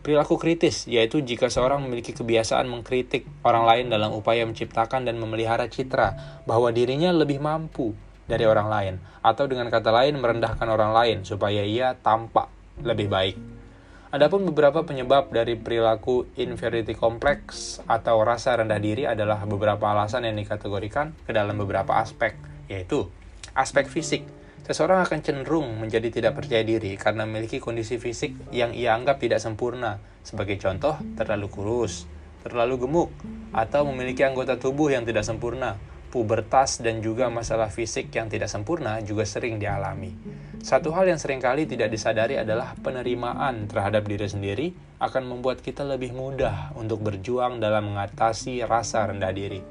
Perilaku 0.07 0.39
kritis, 0.39 0.87
yaitu 0.87 1.19
jika 1.19 1.51
seorang 1.51 1.83
memiliki 1.83 2.15
kebiasaan 2.15 2.63
mengkritik 2.71 3.27
orang 3.43 3.67
lain 3.67 3.85
dalam 3.91 4.15
upaya 4.15 4.47
menciptakan 4.47 5.03
dan 5.03 5.19
memelihara 5.19 5.67
citra 5.67 6.15
bahwa 6.47 6.71
dirinya 6.71 7.11
lebih 7.11 7.43
mampu 7.43 7.91
dari 8.23 8.47
orang 8.47 8.71
lain, 8.71 8.93
atau 9.19 9.51
dengan 9.51 9.67
kata 9.67 9.91
lain 9.91 10.15
merendahkan 10.15 10.63
orang 10.63 10.95
lain 10.95 11.17
supaya 11.27 11.59
ia 11.59 11.99
tampak 11.99 12.47
lebih 12.87 13.11
baik. 13.11 13.35
Adapun 14.07 14.47
beberapa 14.47 14.87
penyebab 14.87 15.27
dari 15.35 15.59
perilaku 15.59 16.23
inferiority 16.39 16.95
complex 16.95 17.75
atau 17.83 18.23
rasa 18.23 18.55
rendah 18.63 18.79
diri 18.79 19.03
adalah 19.03 19.43
beberapa 19.43 19.91
alasan 19.91 20.23
yang 20.23 20.39
dikategorikan 20.39 21.11
ke 21.27 21.35
dalam 21.35 21.59
beberapa 21.59 21.99
aspek, 21.99 22.39
yaitu 22.71 23.11
aspek 23.51 23.91
fisik, 23.91 24.23
Seseorang 24.67 24.99
akan 25.07 25.23
cenderung 25.23 25.79
menjadi 25.79 26.11
tidak 26.11 26.43
percaya 26.43 26.59
diri 26.59 26.99
karena 26.99 27.23
memiliki 27.23 27.63
kondisi 27.63 27.95
fisik 27.95 28.51
yang 28.51 28.75
ia 28.75 28.99
anggap 28.99 29.15
tidak 29.15 29.39
sempurna. 29.39 29.95
Sebagai 30.27 30.59
contoh, 30.59 30.99
terlalu 31.15 31.47
kurus, 31.47 32.03
terlalu 32.43 32.83
gemuk, 32.83 33.09
atau 33.55 33.87
memiliki 33.87 34.27
anggota 34.27 34.59
tubuh 34.59 34.91
yang 34.91 35.07
tidak 35.07 35.23
sempurna. 35.23 35.79
Pubertas 36.11 36.83
dan 36.83 36.99
juga 36.99 37.31
masalah 37.31 37.71
fisik 37.71 38.11
yang 38.11 38.27
tidak 38.27 38.51
sempurna 38.51 38.99
juga 38.99 39.23
sering 39.23 39.55
dialami. 39.55 40.11
Satu 40.59 40.91
hal 40.91 41.07
yang 41.07 41.19
sering 41.19 41.39
kali 41.39 41.63
tidak 41.63 41.87
disadari 41.87 42.35
adalah 42.35 42.75
penerimaan 42.75 43.71
terhadap 43.71 44.03
diri 44.03 44.27
sendiri 44.27 44.67
akan 44.99 45.31
membuat 45.31 45.63
kita 45.63 45.87
lebih 45.87 46.11
mudah 46.11 46.75
untuk 46.75 47.07
berjuang 47.07 47.63
dalam 47.63 47.95
mengatasi 47.95 48.67
rasa 48.67 49.07
rendah 49.07 49.31
diri. 49.31 49.63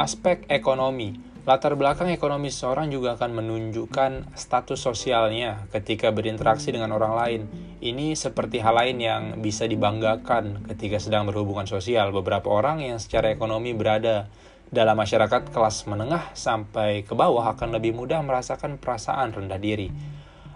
Aspek 0.00 0.48
ekonomi 0.48 1.33
Latar 1.44 1.76
belakang 1.76 2.08
ekonomi 2.08 2.48
seseorang 2.48 2.88
juga 2.88 3.20
akan 3.20 3.36
menunjukkan 3.36 4.32
status 4.32 4.80
sosialnya 4.80 5.68
ketika 5.76 6.08
berinteraksi 6.08 6.72
dengan 6.72 6.96
orang 6.96 7.12
lain. 7.12 7.40
Ini 7.84 8.16
seperti 8.16 8.64
hal 8.64 8.72
lain 8.72 8.96
yang 8.96 9.22
bisa 9.44 9.68
dibanggakan 9.68 10.64
ketika 10.72 10.96
sedang 10.96 11.28
berhubungan 11.28 11.68
sosial. 11.68 12.16
Beberapa 12.16 12.48
orang 12.48 12.80
yang 12.80 12.96
secara 12.96 13.28
ekonomi 13.28 13.76
berada 13.76 14.32
dalam 14.72 14.96
masyarakat 14.96 15.52
kelas 15.52 15.84
menengah 15.84 16.32
sampai 16.32 17.04
ke 17.04 17.12
bawah 17.12 17.52
akan 17.52 17.76
lebih 17.76 17.92
mudah 17.92 18.24
merasakan 18.24 18.80
perasaan 18.80 19.36
rendah 19.36 19.60
diri. 19.60 19.92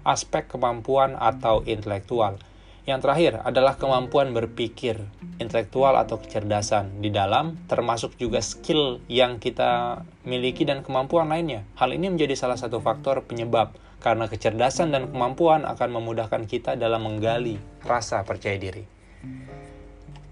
Aspek 0.09 0.49
kemampuan 0.49 1.21
atau 1.21 1.69
intelektual 1.69 2.41
yang 2.89 3.05
terakhir 3.05 3.45
adalah 3.45 3.77
kemampuan 3.77 4.33
berpikir, 4.33 4.97
intelektual 5.37 5.93
atau 6.01 6.17
kecerdasan 6.17 7.05
di 7.05 7.13
dalam, 7.13 7.61
termasuk 7.69 8.17
juga 8.17 8.41
skill 8.41 9.05
yang 9.13 9.37
kita 9.37 10.01
miliki 10.25 10.65
dan 10.65 10.81
kemampuan 10.81 11.29
lainnya. 11.29 11.69
Hal 11.77 11.93
ini 11.93 12.09
menjadi 12.09 12.33
salah 12.33 12.57
satu 12.57 12.81
faktor 12.81 13.29
penyebab 13.29 13.77
karena 14.01 14.25
kecerdasan 14.25 14.89
dan 14.89 15.13
kemampuan 15.13 15.69
akan 15.69 16.01
memudahkan 16.01 16.49
kita 16.49 16.81
dalam 16.81 17.05
menggali 17.05 17.61
rasa 17.85 18.25
percaya 18.25 18.57
diri. 18.57 18.89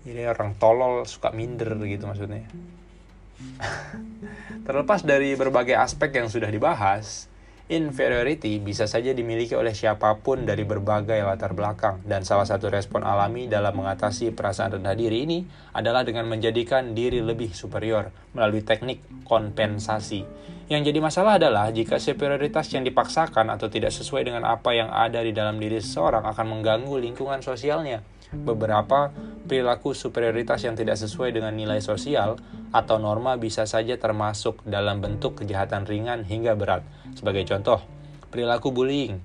Jadi 0.09 0.23
orang 0.25 0.57
tolol 0.57 1.05
suka 1.05 1.37
minder 1.37 1.77
gitu 1.85 2.09
maksudnya. 2.09 2.49
Terlepas 4.67 5.05
dari 5.05 5.37
berbagai 5.37 5.77
aspek 5.77 6.09
yang 6.17 6.33
sudah 6.33 6.49
dibahas, 6.49 7.29
Inferiority 7.67 8.63
bisa 8.63 8.87
saja 8.87 9.11
dimiliki 9.11 9.59
oleh 9.59 9.75
siapa 9.75 10.23
pun 10.23 10.47
dari 10.47 10.63
berbagai 10.63 11.19
latar 11.27 11.51
belakang, 11.51 11.99
dan 12.07 12.23
salah 12.23 12.47
satu 12.47 12.71
respon 12.71 13.03
alami 13.03 13.51
dalam 13.51 13.75
mengatasi 13.75 14.31
perasaan 14.31 14.79
rendah 14.79 14.95
diri 14.95 15.27
ini 15.27 15.43
adalah 15.75 16.07
dengan 16.07 16.31
menjadikan 16.31 16.95
diri 16.95 17.19
lebih 17.19 17.51
superior 17.59 18.15
melalui 18.39 18.63
teknik 18.63 19.03
kompensasi. 19.27 20.23
Yang 20.71 20.95
jadi 20.95 20.99
masalah 21.03 21.43
adalah 21.43 21.67
jika 21.75 21.99
superioritas 21.99 22.71
yang 22.71 22.87
dipaksakan 22.87 23.51
atau 23.51 23.67
tidak 23.67 23.91
sesuai 23.91 24.31
dengan 24.31 24.47
apa 24.47 24.71
yang 24.71 24.87
ada 24.87 25.19
di 25.27 25.35
dalam 25.35 25.59
diri 25.59 25.83
seseorang 25.83 26.23
akan 26.23 26.47
mengganggu 26.47 26.95
lingkungan 27.03 27.43
sosialnya. 27.43 27.99
Beberapa 28.35 29.15
perilaku 29.47 29.95
superioritas 29.95 30.67
yang 30.67 30.75
tidak 30.75 30.99
sesuai 30.99 31.31
dengan 31.31 31.55
nilai 31.55 31.79
sosial 31.79 32.35
atau 32.75 32.99
norma 32.99 33.39
bisa 33.39 33.63
saja 33.65 33.95
termasuk 33.95 34.67
dalam 34.67 34.99
bentuk 34.99 35.43
kejahatan 35.43 35.87
ringan 35.87 36.27
hingga 36.27 36.59
berat. 36.59 36.83
Sebagai 37.15 37.47
contoh, 37.47 37.79
perilaku 38.35 38.75
bullying 38.75 39.23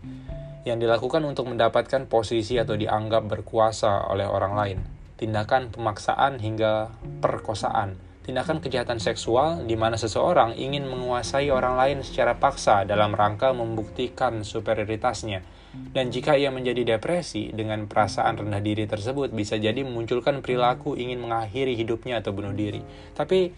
yang 0.61 0.77
dilakukan 0.77 1.25
untuk 1.25 1.49
mendapatkan 1.49 2.05
posisi 2.05 2.61
atau 2.61 2.77
dianggap 2.77 3.25
berkuasa 3.25 4.13
oleh 4.13 4.29
orang 4.29 4.53
lain, 4.53 4.79
tindakan 5.17 5.73
pemaksaan 5.73 6.37
hingga 6.37 6.93
perkosaan, 7.17 7.97
tindakan 8.21 8.61
kejahatan 8.61 9.01
seksual 9.01 9.65
di 9.65 9.73
mana 9.73 9.97
seseorang 9.97 10.53
ingin 10.53 10.85
menguasai 10.85 11.49
orang 11.49 11.81
lain 11.81 11.97
secara 12.05 12.37
paksa 12.37 12.85
dalam 12.85 13.17
rangka 13.17 13.49
membuktikan 13.51 14.45
superioritasnya. 14.45 15.41
Dan 15.71 16.11
jika 16.11 16.35
ia 16.35 16.51
menjadi 16.51 16.95
depresi 16.95 17.47
dengan 17.55 17.87
perasaan 17.87 18.35
rendah 18.35 18.59
diri 18.59 18.83
tersebut 18.83 19.31
bisa 19.31 19.55
jadi 19.55 19.87
memunculkan 19.87 20.43
perilaku 20.43 20.99
ingin 20.99 21.23
mengakhiri 21.23 21.79
hidupnya 21.79 22.19
atau 22.19 22.35
bunuh 22.35 22.51
diri. 22.51 22.83
Tapi 23.15 23.55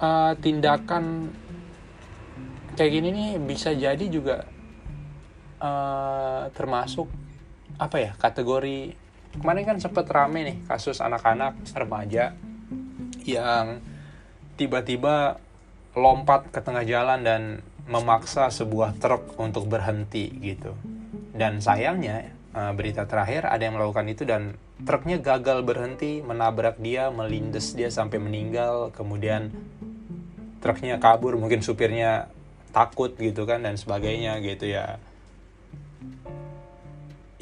uh, 0.00 0.32
tindakan 0.40 1.28
kayak 2.72 2.92
gini 2.96 3.08
nih 3.12 3.30
bisa 3.44 3.76
jadi 3.76 4.04
juga 4.08 4.48
uh, 5.60 6.48
termasuk 6.56 7.08
apa 7.76 7.96
ya 8.00 8.12
kategori 8.16 8.96
kemarin 9.36 9.64
kan 9.64 9.78
sempat 9.80 10.08
rame 10.08 10.40
nih 10.44 10.56
kasus 10.64 11.00
anak-anak 11.00 11.60
remaja 11.76 12.36
yang 13.24 13.80
tiba-tiba 14.56 15.40
lompat 15.92 16.48
ke 16.48 16.60
tengah 16.60 16.84
jalan 16.84 17.20
dan 17.20 17.42
memaksa 17.84 18.48
sebuah 18.48 18.96
truk 18.96 19.36
untuk 19.36 19.66
berhenti 19.68 20.30
gitu. 20.40 20.72
Dan 21.32 21.64
sayangnya 21.64 22.30
eh, 22.52 22.72
berita 22.76 23.08
terakhir 23.08 23.48
ada 23.48 23.62
yang 23.64 23.80
melakukan 23.80 24.06
itu 24.08 24.28
dan 24.28 24.56
truknya 24.84 25.18
gagal 25.18 25.64
berhenti, 25.64 26.20
menabrak 26.20 26.76
dia, 26.78 27.08
melindes 27.08 27.72
dia 27.72 27.88
sampai 27.88 28.20
meninggal, 28.20 28.92
kemudian 28.92 29.48
truknya 30.62 31.00
kabur, 31.00 31.34
mungkin 31.40 31.64
supirnya 31.64 32.30
takut 32.70 33.12
gitu 33.18 33.44
kan 33.44 33.64
dan 33.64 33.76
sebagainya 33.76 34.38
gitu 34.44 34.68
ya. 34.68 35.00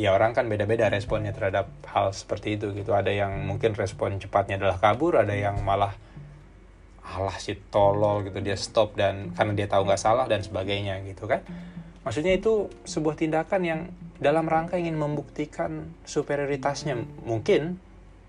Ya 0.01 0.17
orang 0.17 0.33
kan 0.33 0.49
beda-beda 0.49 0.89
responnya 0.89 1.37
terhadap 1.37 1.69
hal 1.85 2.17
seperti 2.17 2.57
itu 2.57 2.73
gitu. 2.73 2.97
Ada 2.97 3.13
yang 3.13 3.45
mungkin 3.45 3.77
respon 3.77 4.17
cepatnya 4.17 4.57
adalah 4.57 4.81
kabur, 4.81 5.21
ada 5.21 5.37
yang 5.37 5.61
malah 5.61 5.93
alah 7.11 7.37
si 7.43 7.59
tolol 7.59 8.23
gitu 8.23 8.39
dia 8.39 8.55
stop 8.55 8.95
dan 8.95 9.35
karena 9.35 9.53
dia 9.59 9.67
tahu 9.67 9.83
nggak 9.83 9.99
salah 9.99 10.31
dan 10.31 10.47
sebagainya 10.47 11.03
gitu 11.11 11.27
kan 11.27 11.43
maksudnya 12.03 12.37
itu 12.37 12.73
sebuah 12.89 13.17
tindakan 13.19 13.63
yang 13.63 13.81
dalam 14.21 14.45
rangka 14.45 14.77
ingin 14.77 15.01
membuktikan 15.01 15.89
superioritasnya. 16.05 16.97
Mungkin 17.25 17.81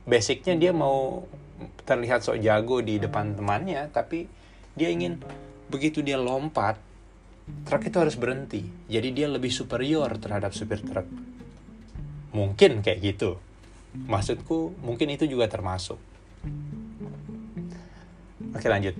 basicnya 0.08 0.56
dia 0.56 0.72
mau 0.72 1.28
terlihat 1.86 2.26
sok 2.26 2.42
jago 2.42 2.82
di 2.82 2.98
depan 2.98 3.38
temannya 3.38 3.86
tapi 3.92 4.26
dia 4.74 4.90
ingin 4.90 5.20
begitu 5.68 6.02
dia 6.02 6.18
lompat 6.18 6.80
truk 7.68 7.84
itu 7.88 7.98
harus 8.00 8.16
berhenti. 8.16 8.64
Jadi 8.88 9.10
dia 9.12 9.28
lebih 9.28 9.52
superior 9.52 10.16
terhadap 10.18 10.56
supir 10.56 10.80
truk. 10.82 11.08
Mungkin 12.32 12.80
kayak 12.80 13.00
gitu. 13.04 13.36
Maksudku 13.92 14.80
mungkin 14.80 15.12
itu 15.12 15.28
juga 15.28 15.52
termasuk. 15.52 16.00
Oke 18.56 18.68
lanjut. 18.72 18.96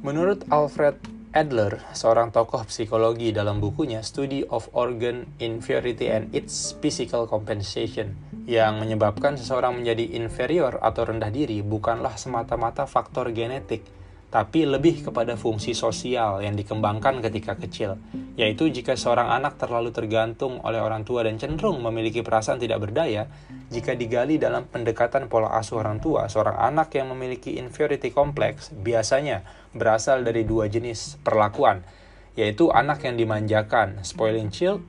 Menurut 0.00 0.46
Alfred 0.48 0.96
Adler, 1.30 1.78
seorang 1.94 2.34
tokoh 2.34 2.66
psikologi 2.66 3.30
dalam 3.30 3.62
bukunya 3.62 4.02
Study 4.02 4.50
of 4.50 4.66
Organ 4.74 5.30
Inferiority 5.38 6.10
and 6.10 6.26
Its 6.34 6.74
Physical 6.82 7.30
Compensation, 7.30 8.18
yang 8.50 8.82
menyebabkan 8.82 9.38
seseorang 9.38 9.78
menjadi 9.78 10.18
inferior 10.18 10.82
atau 10.82 11.06
rendah 11.06 11.30
diri 11.30 11.62
bukanlah 11.62 12.18
semata-mata 12.18 12.82
faktor 12.90 13.30
genetik, 13.30 13.86
tapi 14.26 14.66
lebih 14.66 15.06
kepada 15.06 15.38
fungsi 15.38 15.70
sosial 15.70 16.42
yang 16.42 16.58
dikembangkan 16.58 17.22
ketika 17.22 17.54
kecil, 17.54 17.94
yaitu 18.34 18.66
jika 18.66 18.98
seorang 18.98 19.30
anak 19.30 19.54
terlalu 19.54 19.94
tergantung 19.94 20.58
oleh 20.66 20.82
orang 20.82 21.06
tua 21.06 21.22
dan 21.22 21.38
cenderung 21.38 21.78
memiliki 21.78 22.26
perasaan 22.26 22.58
tidak 22.58 22.82
berdaya, 22.82 23.30
jika 23.70 23.94
digali 23.94 24.34
dalam 24.34 24.66
pendekatan 24.66 25.30
pola 25.30 25.54
asuh 25.54 25.78
orang 25.78 26.02
tua, 26.02 26.26
seorang 26.26 26.58
anak 26.58 26.90
yang 26.98 27.14
memiliki 27.14 27.54
inferiority 27.54 28.10
complex 28.10 28.74
biasanya 28.74 29.46
berasal 29.70 30.26
dari 30.26 30.42
dua 30.42 30.66
jenis 30.66 31.22
perlakuan, 31.22 31.86
yaitu 32.34 32.66
anak 32.74 33.06
yang 33.06 33.14
dimanjakan, 33.14 34.02
spoiling 34.02 34.50
child, 34.50 34.82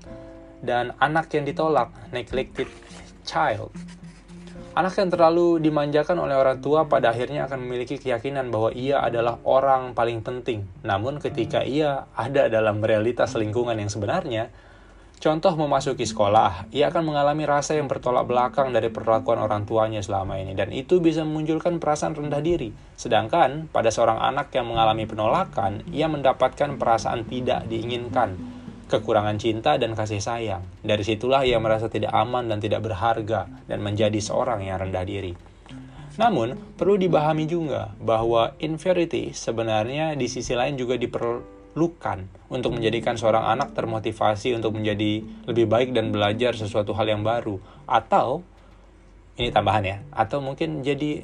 dan 0.65 0.97
anak 0.97 1.29
yang 1.29 1.45
ditolak, 1.45 1.93
neglected 2.09 2.65
child. 3.21 3.69
Anak 4.71 4.97
yang 4.97 5.11
terlalu 5.11 5.59
dimanjakan 5.59 6.15
oleh 6.15 6.33
orang 6.33 6.63
tua 6.63 6.87
pada 6.87 7.11
akhirnya 7.11 7.45
akan 7.45 7.59
memiliki 7.61 7.99
keyakinan 7.99 8.49
bahwa 8.49 8.71
ia 8.71 9.03
adalah 9.03 9.37
orang 9.43 9.91
paling 9.91 10.23
penting. 10.23 10.63
Namun 10.81 11.19
ketika 11.19 11.61
ia 11.61 12.07
ada 12.15 12.47
dalam 12.47 12.79
realitas 12.79 13.35
lingkungan 13.35 13.75
yang 13.75 13.91
sebenarnya, 13.91 14.47
contoh 15.21 15.53
memasuki 15.53 16.03
sekolah, 16.03 16.73
ia 16.73 16.89
akan 16.89 17.13
mengalami 17.13 17.45
rasa 17.45 17.77
yang 17.77 17.85
bertolak 17.85 18.25
belakang 18.25 18.73
dari 18.73 18.89
perlakuan 18.89 19.37
orang 19.37 19.69
tuanya 19.69 20.01
selama 20.01 20.41
ini 20.41 20.57
dan 20.57 20.73
itu 20.73 20.97
bisa 20.97 21.21
memunculkan 21.21 21.77
perasaan 21.77 22.17
rendah 22.17 22.41
diri. 22.41 22.73
Sedangkan 22.97 23.69
pada 23.69 23.93
seorang 23.93 24.17
anak 24.17 24.49
yang 24.57 24.65
mengalami 24.67 25.05
penolakan, 25.05 25.85
ia 25.93 26.09
mendapatkan 26.09 26.75
perasaan 26.81 27.29
tidak 27.29 27.69
diinginkan 27.69 28.35
kekurangan 28.91 29.39
cinta 29.39 29.79
dan 29.79 29.95
kasih 29.95 30.19
sayang. 30.19 30.65
Dari 30.83 31.05
situlah 31.05 31.47
ia 31.47 31.61
merasa 31.61 31.87
tidak 31.87 32.11
aman 32.11 32.51
dan 32.51 32.59
tidak 32.59 32.83
berharga 32.83 33.47
dan 33.69 33.79
menjadi 33.79 34.19
seorang 34.19 34.67
yang 34.67 34.83
rendah 34.83 35.05
diri. 35.07 35.31
Namun, 36.19 36.59
perlu 36.75 36.99
dipahami 36.99 37.47
juga 37.47 37.95
bahwa 37.95 38.51
inferiority 38.59 39.31
sebenarnya 39.31 40.11
di 40.19 40.27
sisi 40.27 40.51
lain 40.51 40.75
juga 40.75 40.99
diperlukan 41.71 42.27
untuk 42.51 42.75
menjadikan 42.75 43.15
seorang 43.15 43.47
anak 43.47 43.71
termotivasi 43.71 44.51
untuk 44.51 44.75
menjadi 44.75 45.23
lebih 45.47 45.71
baik 45.71 45.95
dan 45.95 46.11
belajar 46.11 46.51
sesuatu 46.51 46.91
hal 46.91 47.07
yang 47.07 47.23
baru. 47.23 47.63
Atau, 47.87 48.43
ini 49.39 49.55
tambahan 49.55 49.83
ya, 49.87 49.97
atau 50.11 50.43
mungkin 50.43 50.83
jadi 50.83 51.23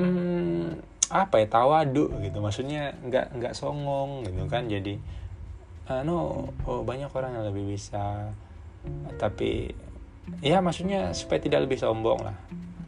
hmm, 0.00 0.80
apa 1.12 1.44
ya 1.44 1.46
tawadu 1.46 2.08
gitu. 2.24 2.40
Maksudnya 2.40 2.96
nggak 3.04 3.36
nggak 3.36 3.52
songong 3.52 4.24
gitu 4.24 4.48
kan. 4.48 4.64
Jadi 4.64 4.96
anu 5.92 6.48
oh, 6.64 6.80
banyak 6.80 7.12
orang 7.12 7.36
yang 7.36 7.44
lebih 7.52 7.76
bisa. 7.76 8.32
Tapi 9.20 9.68
ya 10.40 10.64
maksudnya 10.64 11.12
supaya 11.12 11.38
tidak 11.38 11.68
lebih 11.68 11.76
sombong 11.76 12.24
lah 12.24 12.36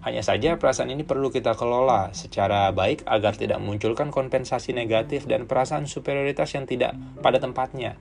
hanya 0.04 0.20
saja 0.20 0.60
perasaan 0.60 0.92
ini 0.92 1.00
perlu 1.00 1.32
kita 1.32 1.56
kelola 1.56 2.12
secara 2.12 2.68
baik 2.76 3.08
agar 3.08 3.40
tidak 3.40 3.56
memunculkan 3.56 4.12
kompensasi 4.12 4.76
negatif 4.76 5.24
dan 5.24 5.48
perasaan 5.48 5.88
superioritas 5.88 6.52
yang 6.52 6.68
tidak 6.68 6.92
pada 7.24 7.40
tempatnya. 7.40 7.96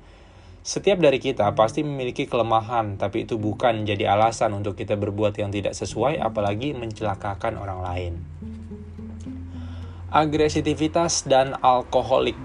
Setiap 0.64 1.00
dari 1.00 1.20
kita 1.20 1.48
pasti 1.56 1.84
memiliki 1.84 2.28
kelemahan, 2.28 3.00
tapi 3.00 3.24
itu 3.24 3.40
bukan 3.40 3.88
jadi 3.88 4.16
alasan 4.16 4.52
untuk 4.52 4.76
kita 4.76 5.00
berbuat 5.00 5.36
yang 5.40 5.52
tidak 5.52 5.76
sesuai, 5.76 6.20
apalagi 6.20 6.76
mencelakakan 6.76 7.56
orang 7.60 7.80
lain. 7.84 8.14
Agresivitas 10.12 11.24
dan 11.24 11.56
alkoholik 11.60 12.40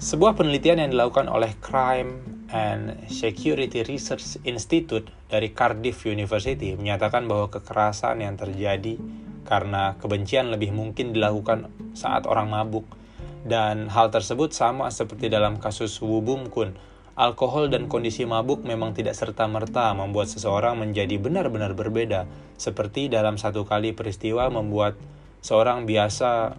sebuah 0.00 0.32
penelitian 0.32 0.80
yang 0.80 0.90
dilakukan 0.96 1.28
oleh 1.28 1.52
Crime 1.60 2.24
and 2.48 3.04
Security 3.12 3.84
Research 3.84 4.40
Institute 4.48 5.12
dari 5.30 5.54
Cardiff 5.54 6.04
University 6.10 6.74
menyatakan 6.74 7.30
bahwa 7.30 7.46
kekerasan 7.48 8.20
yang 8.20 8.34
terjadi 8.34 8.98
karena 9.46 9.94
kebencian 10.02 10.50
lebih 10.50 10.74
mungkin 10.74 11.14
dilakukan 11.14 11.70
saat 11.94 12.26
orang 12.26 12.50
mabuk 12.50 12.84
dan 13.46 13.88
hal 13.88 14.12
tersebut 14.12 14.52
sama 14.52 14.92
seperti 14.92 15.32
dalam 15.32 15.56
kasus 15.56 15.96
Wu 16.02 16.20
Bum 16.20 16.52
Kun. 16.52 16.76
Alkohol 17.20 17.68
dan 17.68 17.84
kondisi 17.84 18.24
mabuk 18.24 18.64
memang 18.64 18.96
tidak 18.96 19.12
serta-merta 19.12 19.92
membuat 19.92 20.32
seseorang 20.32 20.80
menjadi 20.80 21.20
benar-benar 21.20 21.76
berbeda, 21.76 22.24
seperti 22.56 23.12
dalam 23.12 23.36
satu 23.36 23.68
kali 23.68 23.92
peristiwa 23.92 24.48
membuat 24.48 24.96
seorang 25.44 25.84
biasa 25.84 26.56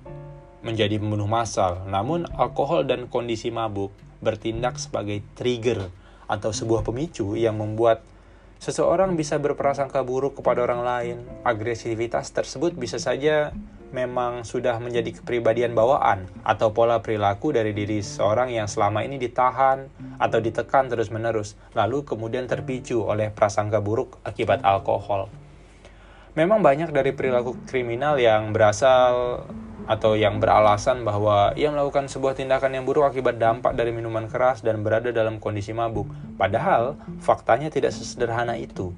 menjadi 0.62 1.02
pembunuh 1.02 1.26
massal. 1.26 1.82
Namun, 1.90 2.30
alkohol 2.38 2.86
dan 2.86 3.10
kondisi 3.10 3.50
mabuk 3.50 3.90
bertindak 4.22 4.78
sebagai 4.78 5.26
trigger 5.34 5.90
atau 6.30 6.54
sebuah 6.54 6.86
pemicu 6.86 7.34
yang 7.34 7.58
membuat 7.58 8.06
seseorang 8.62 9.18
bisa 9.18 9.42
berprasangka 9.42 10.06
buruk 10.06 10.38
kepada 10.38 10.62
orang 10.62 10.86
lain. 10.86 11.18
Agresivitas 11.42 12.30
tersebut 12.30 12.78
bisa 12.78 13.02
saja 13.02 13.50
memang 13.90 14.46
sudah 14.46 14.78
menjadi 14.78 15.18
kepribadian 15.18 15.74
bawaan 15.74 16.30
atau 16.46 16.70
pola 16.70 17.02
perilaku 17.02 17.52
dari 17.52 17.74
diri 17.74 18.06
seorang 18.06 18.54
yang 18.54 18.70
selama 18.70 19.02
ini 19.02 19.18
ditahan 19.18 19.90
atau 20.22 20.40
ditekan 20.40 20.88
terus-menerus, 20.94 21.58
lalu 21.74 22.06
kemudian 22.06 22.46
terpicu 22.46 23.02
oleh 23.02 23.34
prasangka 23.34 23.82
buruk 23.82 24.22
akibat 24.22 24.62
alkohol. 24.62 25.28
Memang 26.38 26.64
banyak 26.64 26.96
dari 26.96 27.12
perilaku 27.12 27.68
kriminal 27.68 28.16
yang 28.16 28.56
berasal 28.56 29.44
atau 29.90 30.14
yang 30.14 30.38
beralasan 30.38 31.02
bahwa 31.02 31.54
ia 31.58 31.72
melakukan 31.74 32.10
sebuah 32.10 32.38
tindakan 32.38 32.78
yang 32.78 32.86
buruk 32.86 33.08
akibat 33.08 33.42
dampak 33.42 33.74
dari 33.74 33.90
minuman 33.96 34.30
keras 34.30 34.62
dan 34.62 34.86
berada 34.86 35.10
dalam 35.10 35.42
kondisi 35.42 35.74
mabuk. 35.74 36.10
Padahal, 36.38 36.98
faktanya 37.22 37.70
tidak 37.74 37.96
sesederhana 37.96 38.58
itu. 38.58 38.94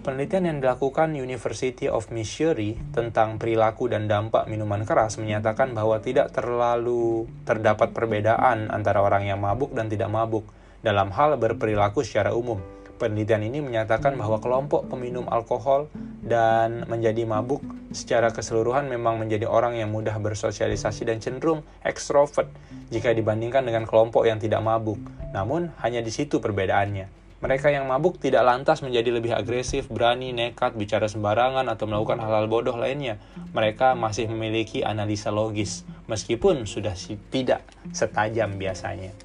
Penelitian 0.00 0.48
yang 0.48 0.58
dilakukan 0.64 1.12
University 1.12 1.84
of 1.84 2.08
Missouri 2.08 2.72
tentang 2.96 3.36
perilaku 3.36 3.84
dan 3.84 4.08
dampak 4.08 4.48
minuman 4.48 4.88
keras 4.88 5.20
menyatakan 5.20 5.76
bahwa 5.76 6.00
tidak 6.00 6.32
terlalu 6.32 7.28
terdapat 7.44 7.92
perbedaan 7.92 8.72
antara 8.72 9.04
orang 9.04 9.28
yang 9.28 9.44
mabuk 9.44 9.76
dan 9.76 9.92
tidak 9.92 10.08
mabuk 10.08 10.48
dalam 10.80 11.12
hal 11.12 11.36
berperilaku 11.36 12.00
secara 12.00 12.32
umum. 12.32 12.64
Penelitian 12.96 13.44
ini 13.44 13.60
menyatakan 13.60 14.16
bahwa 14.16 14.40
kelompok 14.40 14.88
peminum 14.88 15.28
alkohol 15.28 15.92
dan 16.24 16.88
menjadi 16.88 17.28
mabuk 17.28 17.60
secara 17.90 18.30
keseluruhan 18.30 18.86
memang 18.86 19.18
menjadi 19.18 19.50
orang 19.50 19.74
yang 19.74 19.90
mudah 19.90 20.14
bersosialisasi 20.22 21.10
dan 21.10 21.18
cenderung 21.18 21.66
ekstrovert 21.82 22.46
jika 22.90 23.10
dibandingkan 23.10 23.66
dengan 23.66 23.86
kelompok 23.86 24.26
yang 24.26 24.38
tidak 24.38 24.62
mabuk. 24.62 24.98
Namun, 25.34 25.74
hanya 25.82 25.98
di 26.02 26.10
situ 26.14 26.38
perbedaannya. 26.38 27.20
Mereka 27.40 27.72
yang 27.72 27.88
mabuk 27.88 28.20
tidak 28.20 28.44
lantas 28.44 28.84
menjadi 28.84 29.16
lebih 29.16 29.32
agresif, 29.32 29.88
berani, 29.88 30.36
nekat, 30.36 30.76
bicara 30.76 31.08
sembarangan, 31.08 31.72
atau 31.72 31.88
melakukan 31.88 32.20
hal-hal 32.20 32.52
bodoh 32.52 32.76
lainnya. 32.76 33.16
Mereka 33.56 33.96
masih 33.96 34.28
memiliki 34.28 34.84
analisa 34.84 35.32
logis, 35.32 35.88
meskipun 36.04 36.68
sudah 36.68 36.92
tidak 37.32 37.64
setajam 37.96 38.60
biasanya. 38.60 39.16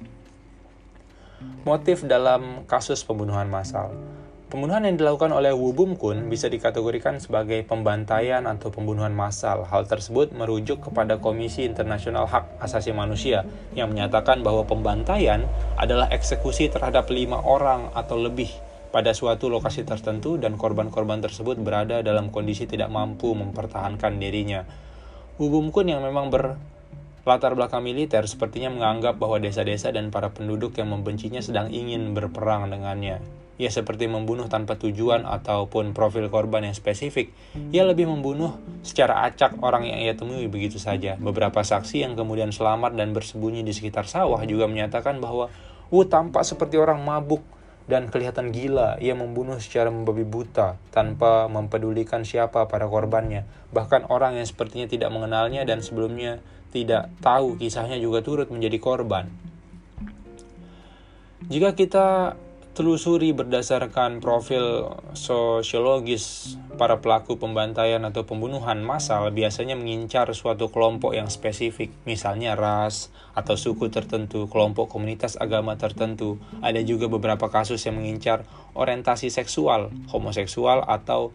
Motif 1.68 2.08
dalam 2.08 2.64
kasus 2.64 3.04
pembunuhan 3.04 3.52
massal 3.52 3.92
Pembunuhan 4.46 4.86
yang 4.86 4.94
dilakukan 4.94 5.34
oleh 5.34 5.50
Wu 5.50 5.74
Bum 5.74 5.98
bisa 6.30 6.46
dikategorikan 6.46 7.18
sebagai 7.18 7.66
pembantaian 7.66 8.46
atau 8.46 8.70
pembunuhan 8.70 9.10
massal. 9.10 9.66
Hal 9.66 9.90
tersebut 9.90 10.30
merujuk 10.30 10.86
kepada 10.86 11.18
Komisi 11.18 11.66
Internasional 11.66 12.30
Hak 12.30 12.62
Asasi 12.62 12.94
Manusia 12.94 13.42
yang 13.74 13.90
menyatakan 13.90 14.46
bahwa 14.46 14.62
pembantaian 14.62 15.42
adalah 15.74 16.06
eksekusi 16.14 16.70
terhadap 16.70 17.10
lima 17.10 17.42
orang 17.42 17.90
atau 17.90 18.22
lebih 18.22 18.46
pada 18.94 19.10
suatu 19.10 19.50
lokasi 19.50 19.82
tertentu 19.82 20.38
dan 20.38 20.54
korban-korban 20.54 21.18
tersebut 21.18 21.58
berada 21.58 22.06
dalam 22.06 22.30
kondisi 22.30 22.70
tidak 22.70 22.86
mampu 22.86 23.34
mempertahankan 23.34 24.14
dirinya. 24.22 24.62
Wu 25.42 25.50
Bum 25.50 25.74
yang 25.90 26.06
memang 26.06 26.30
ber 26.30 26.54
latar 27.26 27.58
belakang 27.58 27.82
militer 27.82 28.22
sepertinya 28.30 28.70
menganggap 28.70 29.18
bahwa 29.18 29.42
desa-desa 29.42 29.90
dan 29.90 30.14
para 30.14 30.30
penduduk 30.30 30.78
yang 30.78 30.94
membencinya 30.94 31.42
sedang 31.42 31.74
ingin 31.74 32.14
berperang 32.14 32.70
dengannya. 32.70 33.45
Ia 33.56 33.72
seperti 33.72 34.04
membunuh 34.04 34.52
tanpa 34.52 34.76
tujuan 34.76 35.24
ataupun 35.24 35.96
profil 35.96 36.28
korban 36.28 36.68
yang 36.68 36.76
spesifik. 36.76 37.32
Ia 37.72 37.88
lebih 37.88 38.04
membunuh 38.04 38.60
secara 38.84 39.24
acak 39.24 39.56
orang 39.64 39.88
yang 39.88 39.98
ia 40.04 40.12
temui 40.12 40.44
begitu 40.46 40.76
saja. 40.76 41.16
Beberapa 41.16 41.64
saksi 41.64 42.04
yang 42.04 42.12
kemudian 42.14 42.52
selamat 42.52 42.92
dan 42.96 43.16
bersembunyi 43.16 43.64
di 43.64 43.72
sekitar 43.72 44.04
sawah 44.04 44.44
juga 44.44 44.68
menyatakan 44.68 45.16
bahwa 45.24 45.48
Wu 45.86 46.02
tampak 46.02 46.42
seperti 46.42 46.82
orang 46.82 46.98
mabuk 47.06 47.46
dan 47.86 48.10
kelihatan 48.10 48.50
gila. 48.50 48.98
Ia 48.98 49.14
membunuh 49.14 49.56
secara 49.62 49.86
membabi 49.88 50.26
buta 50.26 50.74
tanpa 50.90 51.46
mempedulikan 51.46 52.26
siapa 52.26 52.66
para 52.66 52.90
korbannya. 52.90 53.46
Bahkan 53.70 54.10
orang 54.10 54.34
yang 54.34 54.46
sepertinya 54.46 54.90
tidak 54.90 55.14
mengenalnya 55.14 55.62
dan 55.62 55.86
sebelumnya 55.86 56.42
tidak 56.74 57.08
tahu 57.22 57.54
kisahnya 57.56 57.96
juga 58.02 58.20
turut 58.26 58.50
menjadi 58.50 58.82
korban. 58.82 59.30
Jika 61.46 61.78
kita 61.78 62.34
telusuri 62.76 63.32
berdasarkan 63.32 64.20
profil 64.20 64.92
sosiologis 65.16 66.54
para 66.76 67.00
pelaku 67.00 67.40
pembantaian 67.40 68.04
atau 68.04 68.28
pembunuhan 68.28 68.84
massal 68.84 69.32
biasanya 69.32 69.80
mengincar 69.80 70.28
suatu 70.36 70.68
kelompok 70.68 71.16
yang 71.16 71.32
spesifik, 71.32 71.88
misalnya 72.04 72.52
ras 72.52 73.08
atau 73.32 73.56
suku 73.56 73.88
tertentu, 73.88 74.44
kelompok 74.52 74.92
komunitas 74.92 75.40
agama 75.40 75.80
tertentu. 75.80 76.36
Ada 76.60 76.84
juga 76.84 77.08
beberapa 77.08 77.48
kasus 77.48 77.80
yang 77.88 77.96
mengincar 77.96 78.44
orientasi 78.76 79.32
seksual, 79.32 79.88
homoseksual 80.12 80.84
atau 80.84 81.32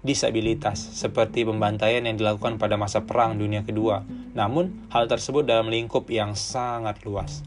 disabilitas, 0.00 0.80
seperti 0.80 1.44
pembantaian 1.44 2.00
yang 2.08 2.16
dilakukan 2.16 2.56
pada 2.56 2.80
masa 2.80 3.04
Perang 3.04 3.36
Dunia 3.36 3.68
Kedua. 3.68 4.00
Namun, 4.32 4.88
hal 4.88 5.12
tersebut 5.12 5.44
dalam 5.44 5.68
lingkup 5.68 6.08
yang 6.08 6.32
sangat 6.32 7.04
luas. 7.04 7.44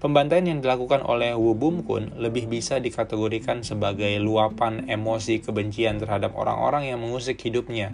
Pembantaian 0.00 0.48
yang 0.48 0.64
dilakukan 0.64 1.04
oleh 1.04 1.36
Wu 1.36 1.52
Bum 1.52 1.84
Kun 1.84 2.16
lebih 2.16 2.48
bisa 2.48 2.80
dikategorikan 2.80 3.60
sebagai 3.60 4.08
luapan 4.16 4.88
emosi 4.88 5.44
kebencian 5.44 6.00
terhadap 6.00 6.32
orang-orang 6.40 6.88
yang 6.88 7.04
mengusik 7.04 7.36
hidupnya. 7.44 7.92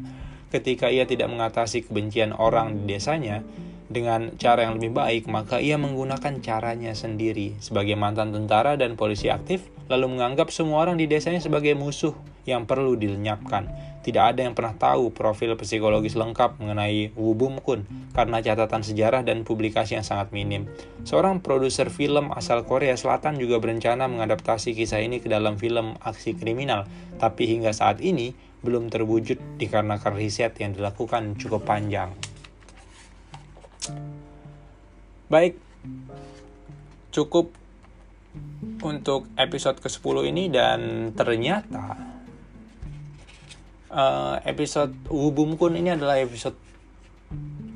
Ketika 0.54 0.86
ia 0.86 1.02
tidak 1.10 1.26
mengatasi 1.26 1.82
kebencian 1.82 2.30
orang 2.30 2.86
di 2.86 2.94
desanya 2.94 3.42
dengan 3.90 4.38
cara 4.38 4.70
yang 4.70 4.78
lebih 4.78 4.94
baik, 4.94 5.26
maka 5.26 5.58
ia 5.58 5.74
menggunakan 5.82 6.38
caranya 6.46 6.94
sendiri 6.94 7.58
sebagai 7.58 7.98
mantan 7.98 8.30
tentara 8.30 8.78
dan 8.78 8.94
polisi 8.94 9.26
aktif, 9.26 9.66
lalu 9.90 10.14
menganggap 10.14 10.54
semua 10.54 10.86
orang 10.86 11.02
di 11.02 11.10
desanya 11.10 11.42
sebagai 11.42 11.74
musuh 11.74 12.14
yang 12.46 12.70
perlu 12.70 12.94
dilenyapkan. 12.94 13.66
Tidak 14.06 14.22
ada 14.22 14.38
yang 14.46 14.54
pernah 14.54 14.70
tahu 14.78 15.10
profil 15.10 15.58
psikologis 15.58 16.14
lengkap 16.14 16.62
mengenai 16.62 17.10
Wu 17.18 17.34
Bum 17.34 17.58
Kun 17.58 17.90
karena 18.14 18.38
catatan 18.38 18.86
sejarah 18.86 19.26
dan 19.26 19.42
publikasi 19.42 19.98
yang 19.98 20.06
sangat 20.06 20.30
minim. 20.30 20.70
Seorang 21.02 21.42
produser 21.42 21.90
film 21.90 22.30
asal 22.30 22.62
Korea 22.62 22.94
Selatan 22.94 23.34
juga 23.34 23.58
berencana 23.58 24.06
mengadaptasi 24.06 24.78
kisah 24.78 25.02
ini 25.02 25.18
ke 25.18 25.26
dalam 25.26 25.58
film 25.58 25.98
aksi 25.98 26.38
kriminal, 26.38 26.86
tapi 27.18 27.50
hingga 27.50 27.74
saat 27.74 27.98
ini 27.98 28.30
belum 28.62 28.94
terwujud 28.94 29.58
dikarenakan 29.58 30.14
riset 30.14 30.54
yang 30.62 30.70
dilakukan 30.70 31.34
cukup 31.34 31.66
panjang. 31.66 32.14
Baik, 35.26 35.58
cukup 37.10 37.50
untuk 38.86 39.26
episode 39.34 39.82
ke-10 39.82 40.30
ini 40.30 40.46
dan 40.46 41.10
ternyata 41.10 42.15
uh, 43.90 44.40
episode 44.42 44.94
Wubum 45.10 45.58
Kun 45.60 45.78
ini 45.78 45.94
adalah 45.94 46.18
episode 46.18 46.56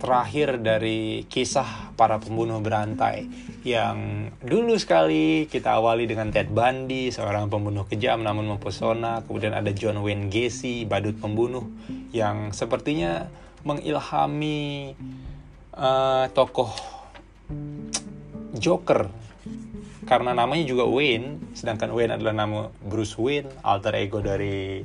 terakhir 0.01 0.63
dari 0.63 1.29
kisah 1.29 1.93
para 1.93 2.17
pembunuh 2.17 2.63
berantai 2.65 3.29
yang 3.61 4.31
dulu 4.41 4.73
sekali 4.81 5.45
kita 5.45 5.77
awali 5.77 6.09
dengan 6.09 6.33
Ted 6.33 6.49
Bundy, 6.49 7.13
seorang 7.13 7.53
pembunuh 7.53 7.85
kejam 7.85 8.25
namun 8.25 8.49
mempesona, 8.49 9.21
kemudian 9.29 9.53
ada 9.53 9.69
John 9.77 10.01
Wayne 10.01 10.33
Gacy, 10.33 10.89
badut 10.89 11.21
pembunuh 11.21 11.69
yang 12.17 12.57
sepertinya 12.57 13.29
mengilhami 13.69 14.97
uh, 15.77 16.33
tokoh 16.33 16.73
Joker. 18.57 19.13
Karena 20.09 20.33
namanya 20.33 20.65
juga 20.65 20.89
Wayne, 20.89 21.53
sedangkan 21.53 21.93
Wayne 21.93 22.17
adalah 22.17 22.33
nama 22.33 22.73
Bruce 22.81 23.21
Wayne, 23.21 23.53
alter 23.61 23.93
ego 24.01 24.25
dari 24.25 24.81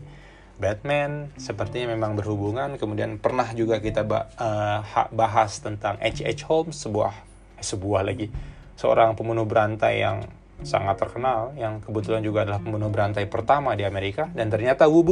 Batman 0.55 1.35
sepertinya 1.35 1.91
memang 1.91 2.15
berhubungan. 2.15 2.79
Kemudian 2.79 3.19
pernah 3.19 3.51
juga 3.51 3.83
kita 3.83 4.07
uh, 4.07 4.79
bahas 5.11 5.59
tentang 5.59 5.99
H.H. 5.99 6.47
Holmes 6.47 6.79
sebuah 6.79 7.13
eh, 7.59 7.65
sebuah 7.65 8.01
lagi 8.07 8.31
seorang 8.75 9.15
pembunuh 9.15 9.47
berantai 9.47 10.03
yang 10.03 10.23
sangat 10.63 10.95
terkenal 10.95 11.51
yang 11.59 11.83
kebetulan 11.83 12.23
juga 12.23 12.47
adalah 12.47 12.63
pembunuh 12.63 12.87
berantai 12.87 13.27
pertama 13.27 13.75
di 13.75 13.83
Amerika. 13.83 14.31
Dan 14.31 14.47
ternyata 14.47 14.87
Wu 14.87 15.03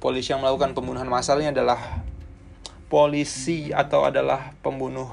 polisi 0.00 0.32
yang 0.32 0.40
melakukan 0.44 0.72
pembunuhan 0.76 1.08
massalnya 1.08 1.52
adalah 1.52 2.04
polisi 2.92 3.72
atau 3.72 4.04
adalah 4.08 4.52
pembunuh 4.60 5.08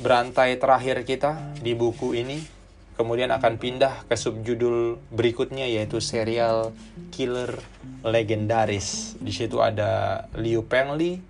berantai 0.00 0.54
terakhir 0.58 1.02
kita 1.02 1.54
di 1.58 1.74
buku 1.74 2.14
ini 2.14 2.55
kemudian 2.96 3.28
akan 3.28 3.60
pindah 3.60 4.08
ke 4.08 4.16
subjudul 4.16 4.96
berikutnya 5.12 5.68
yaitu 5.68 6.00
serial 6.00 6.72
killer 7.12 7.60
legendaris. 8.00 9.20
Di 9.20 9.30
situ 9.30 9.60
ada 9.60 10.24
Liu 10.34 10.64
Pengli, 10.64 11.20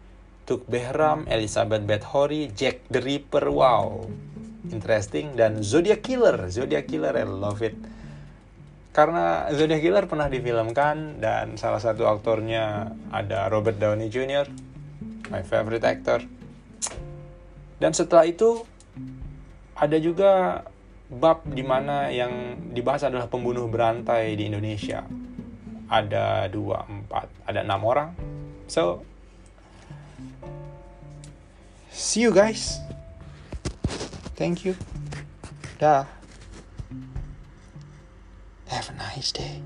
Tuk 0.46 0.62
Behram, 0.70 1.26
Elizabeth 1.26 1.82
Bathory, 1.82 2.54
Jack 2.54 2.86
the 2.86 3.02
Ripper. 3.02 3.50
Wow, 3.50 4.06
interesting 4.70 5.34
dan 5.34 5.60
Zodiac 5.66 6.06
Killer. 6.06 6.46
Zodiac 6.46 6.86
Killer, 6.86 7.12
I 7.18 7.26
love 7.26 7.60
it. 7.66 7.74
Karena 8.94 9.50
Zodiac 9.52 9.82
Killer 9.82 10.08
pernah 10.08 10.30
difilmkan 10.30 11.20
dan 11.20 11.58
salah 11.60 11.82
satu 11.82 12.08
aktornya 12.08 12.94
ada 13.12 13.50
Robert 13.52 13.76
Downey 13.76 14.08
Jr., 14.08 14.48
my 15.28 15.42
favorite 15.44 15.84
actor. 15.84 16.24
Dan 17.76 17.92
setelah 17.92 18.24
itu 18.24 18.64
ada 19.76 20.00
juga 20.00 20.64
bab 21.06 21.46
di 21.46 21.62
mana 21.62 22.10
yang 22.10 22.58
dibahas 22.74 23.06
adalah 23.06 23.30
pembunuh 23.30 23.70
berantai 23.70 24.34
di 24.34 24.50
Indonesia. 24.50 25.06
Ada 25.86 26.50
dua, 26.50 26.82
empat, 26.82 27.30
ada 27.46 27.62
enam 27.62 27.80
orang. 27.86 28.10
So, 28.66 29.06
see 31.94 32.26
you 32.26 32.34
guys. 32.34 32.82
Thank 34.34 34.66
you. 34.66 34.74
Dah. 35.78 36.10
Have 38.66 38.90
a 38.90 38.94
nice 38.98 39.30
day. 39.30 39.62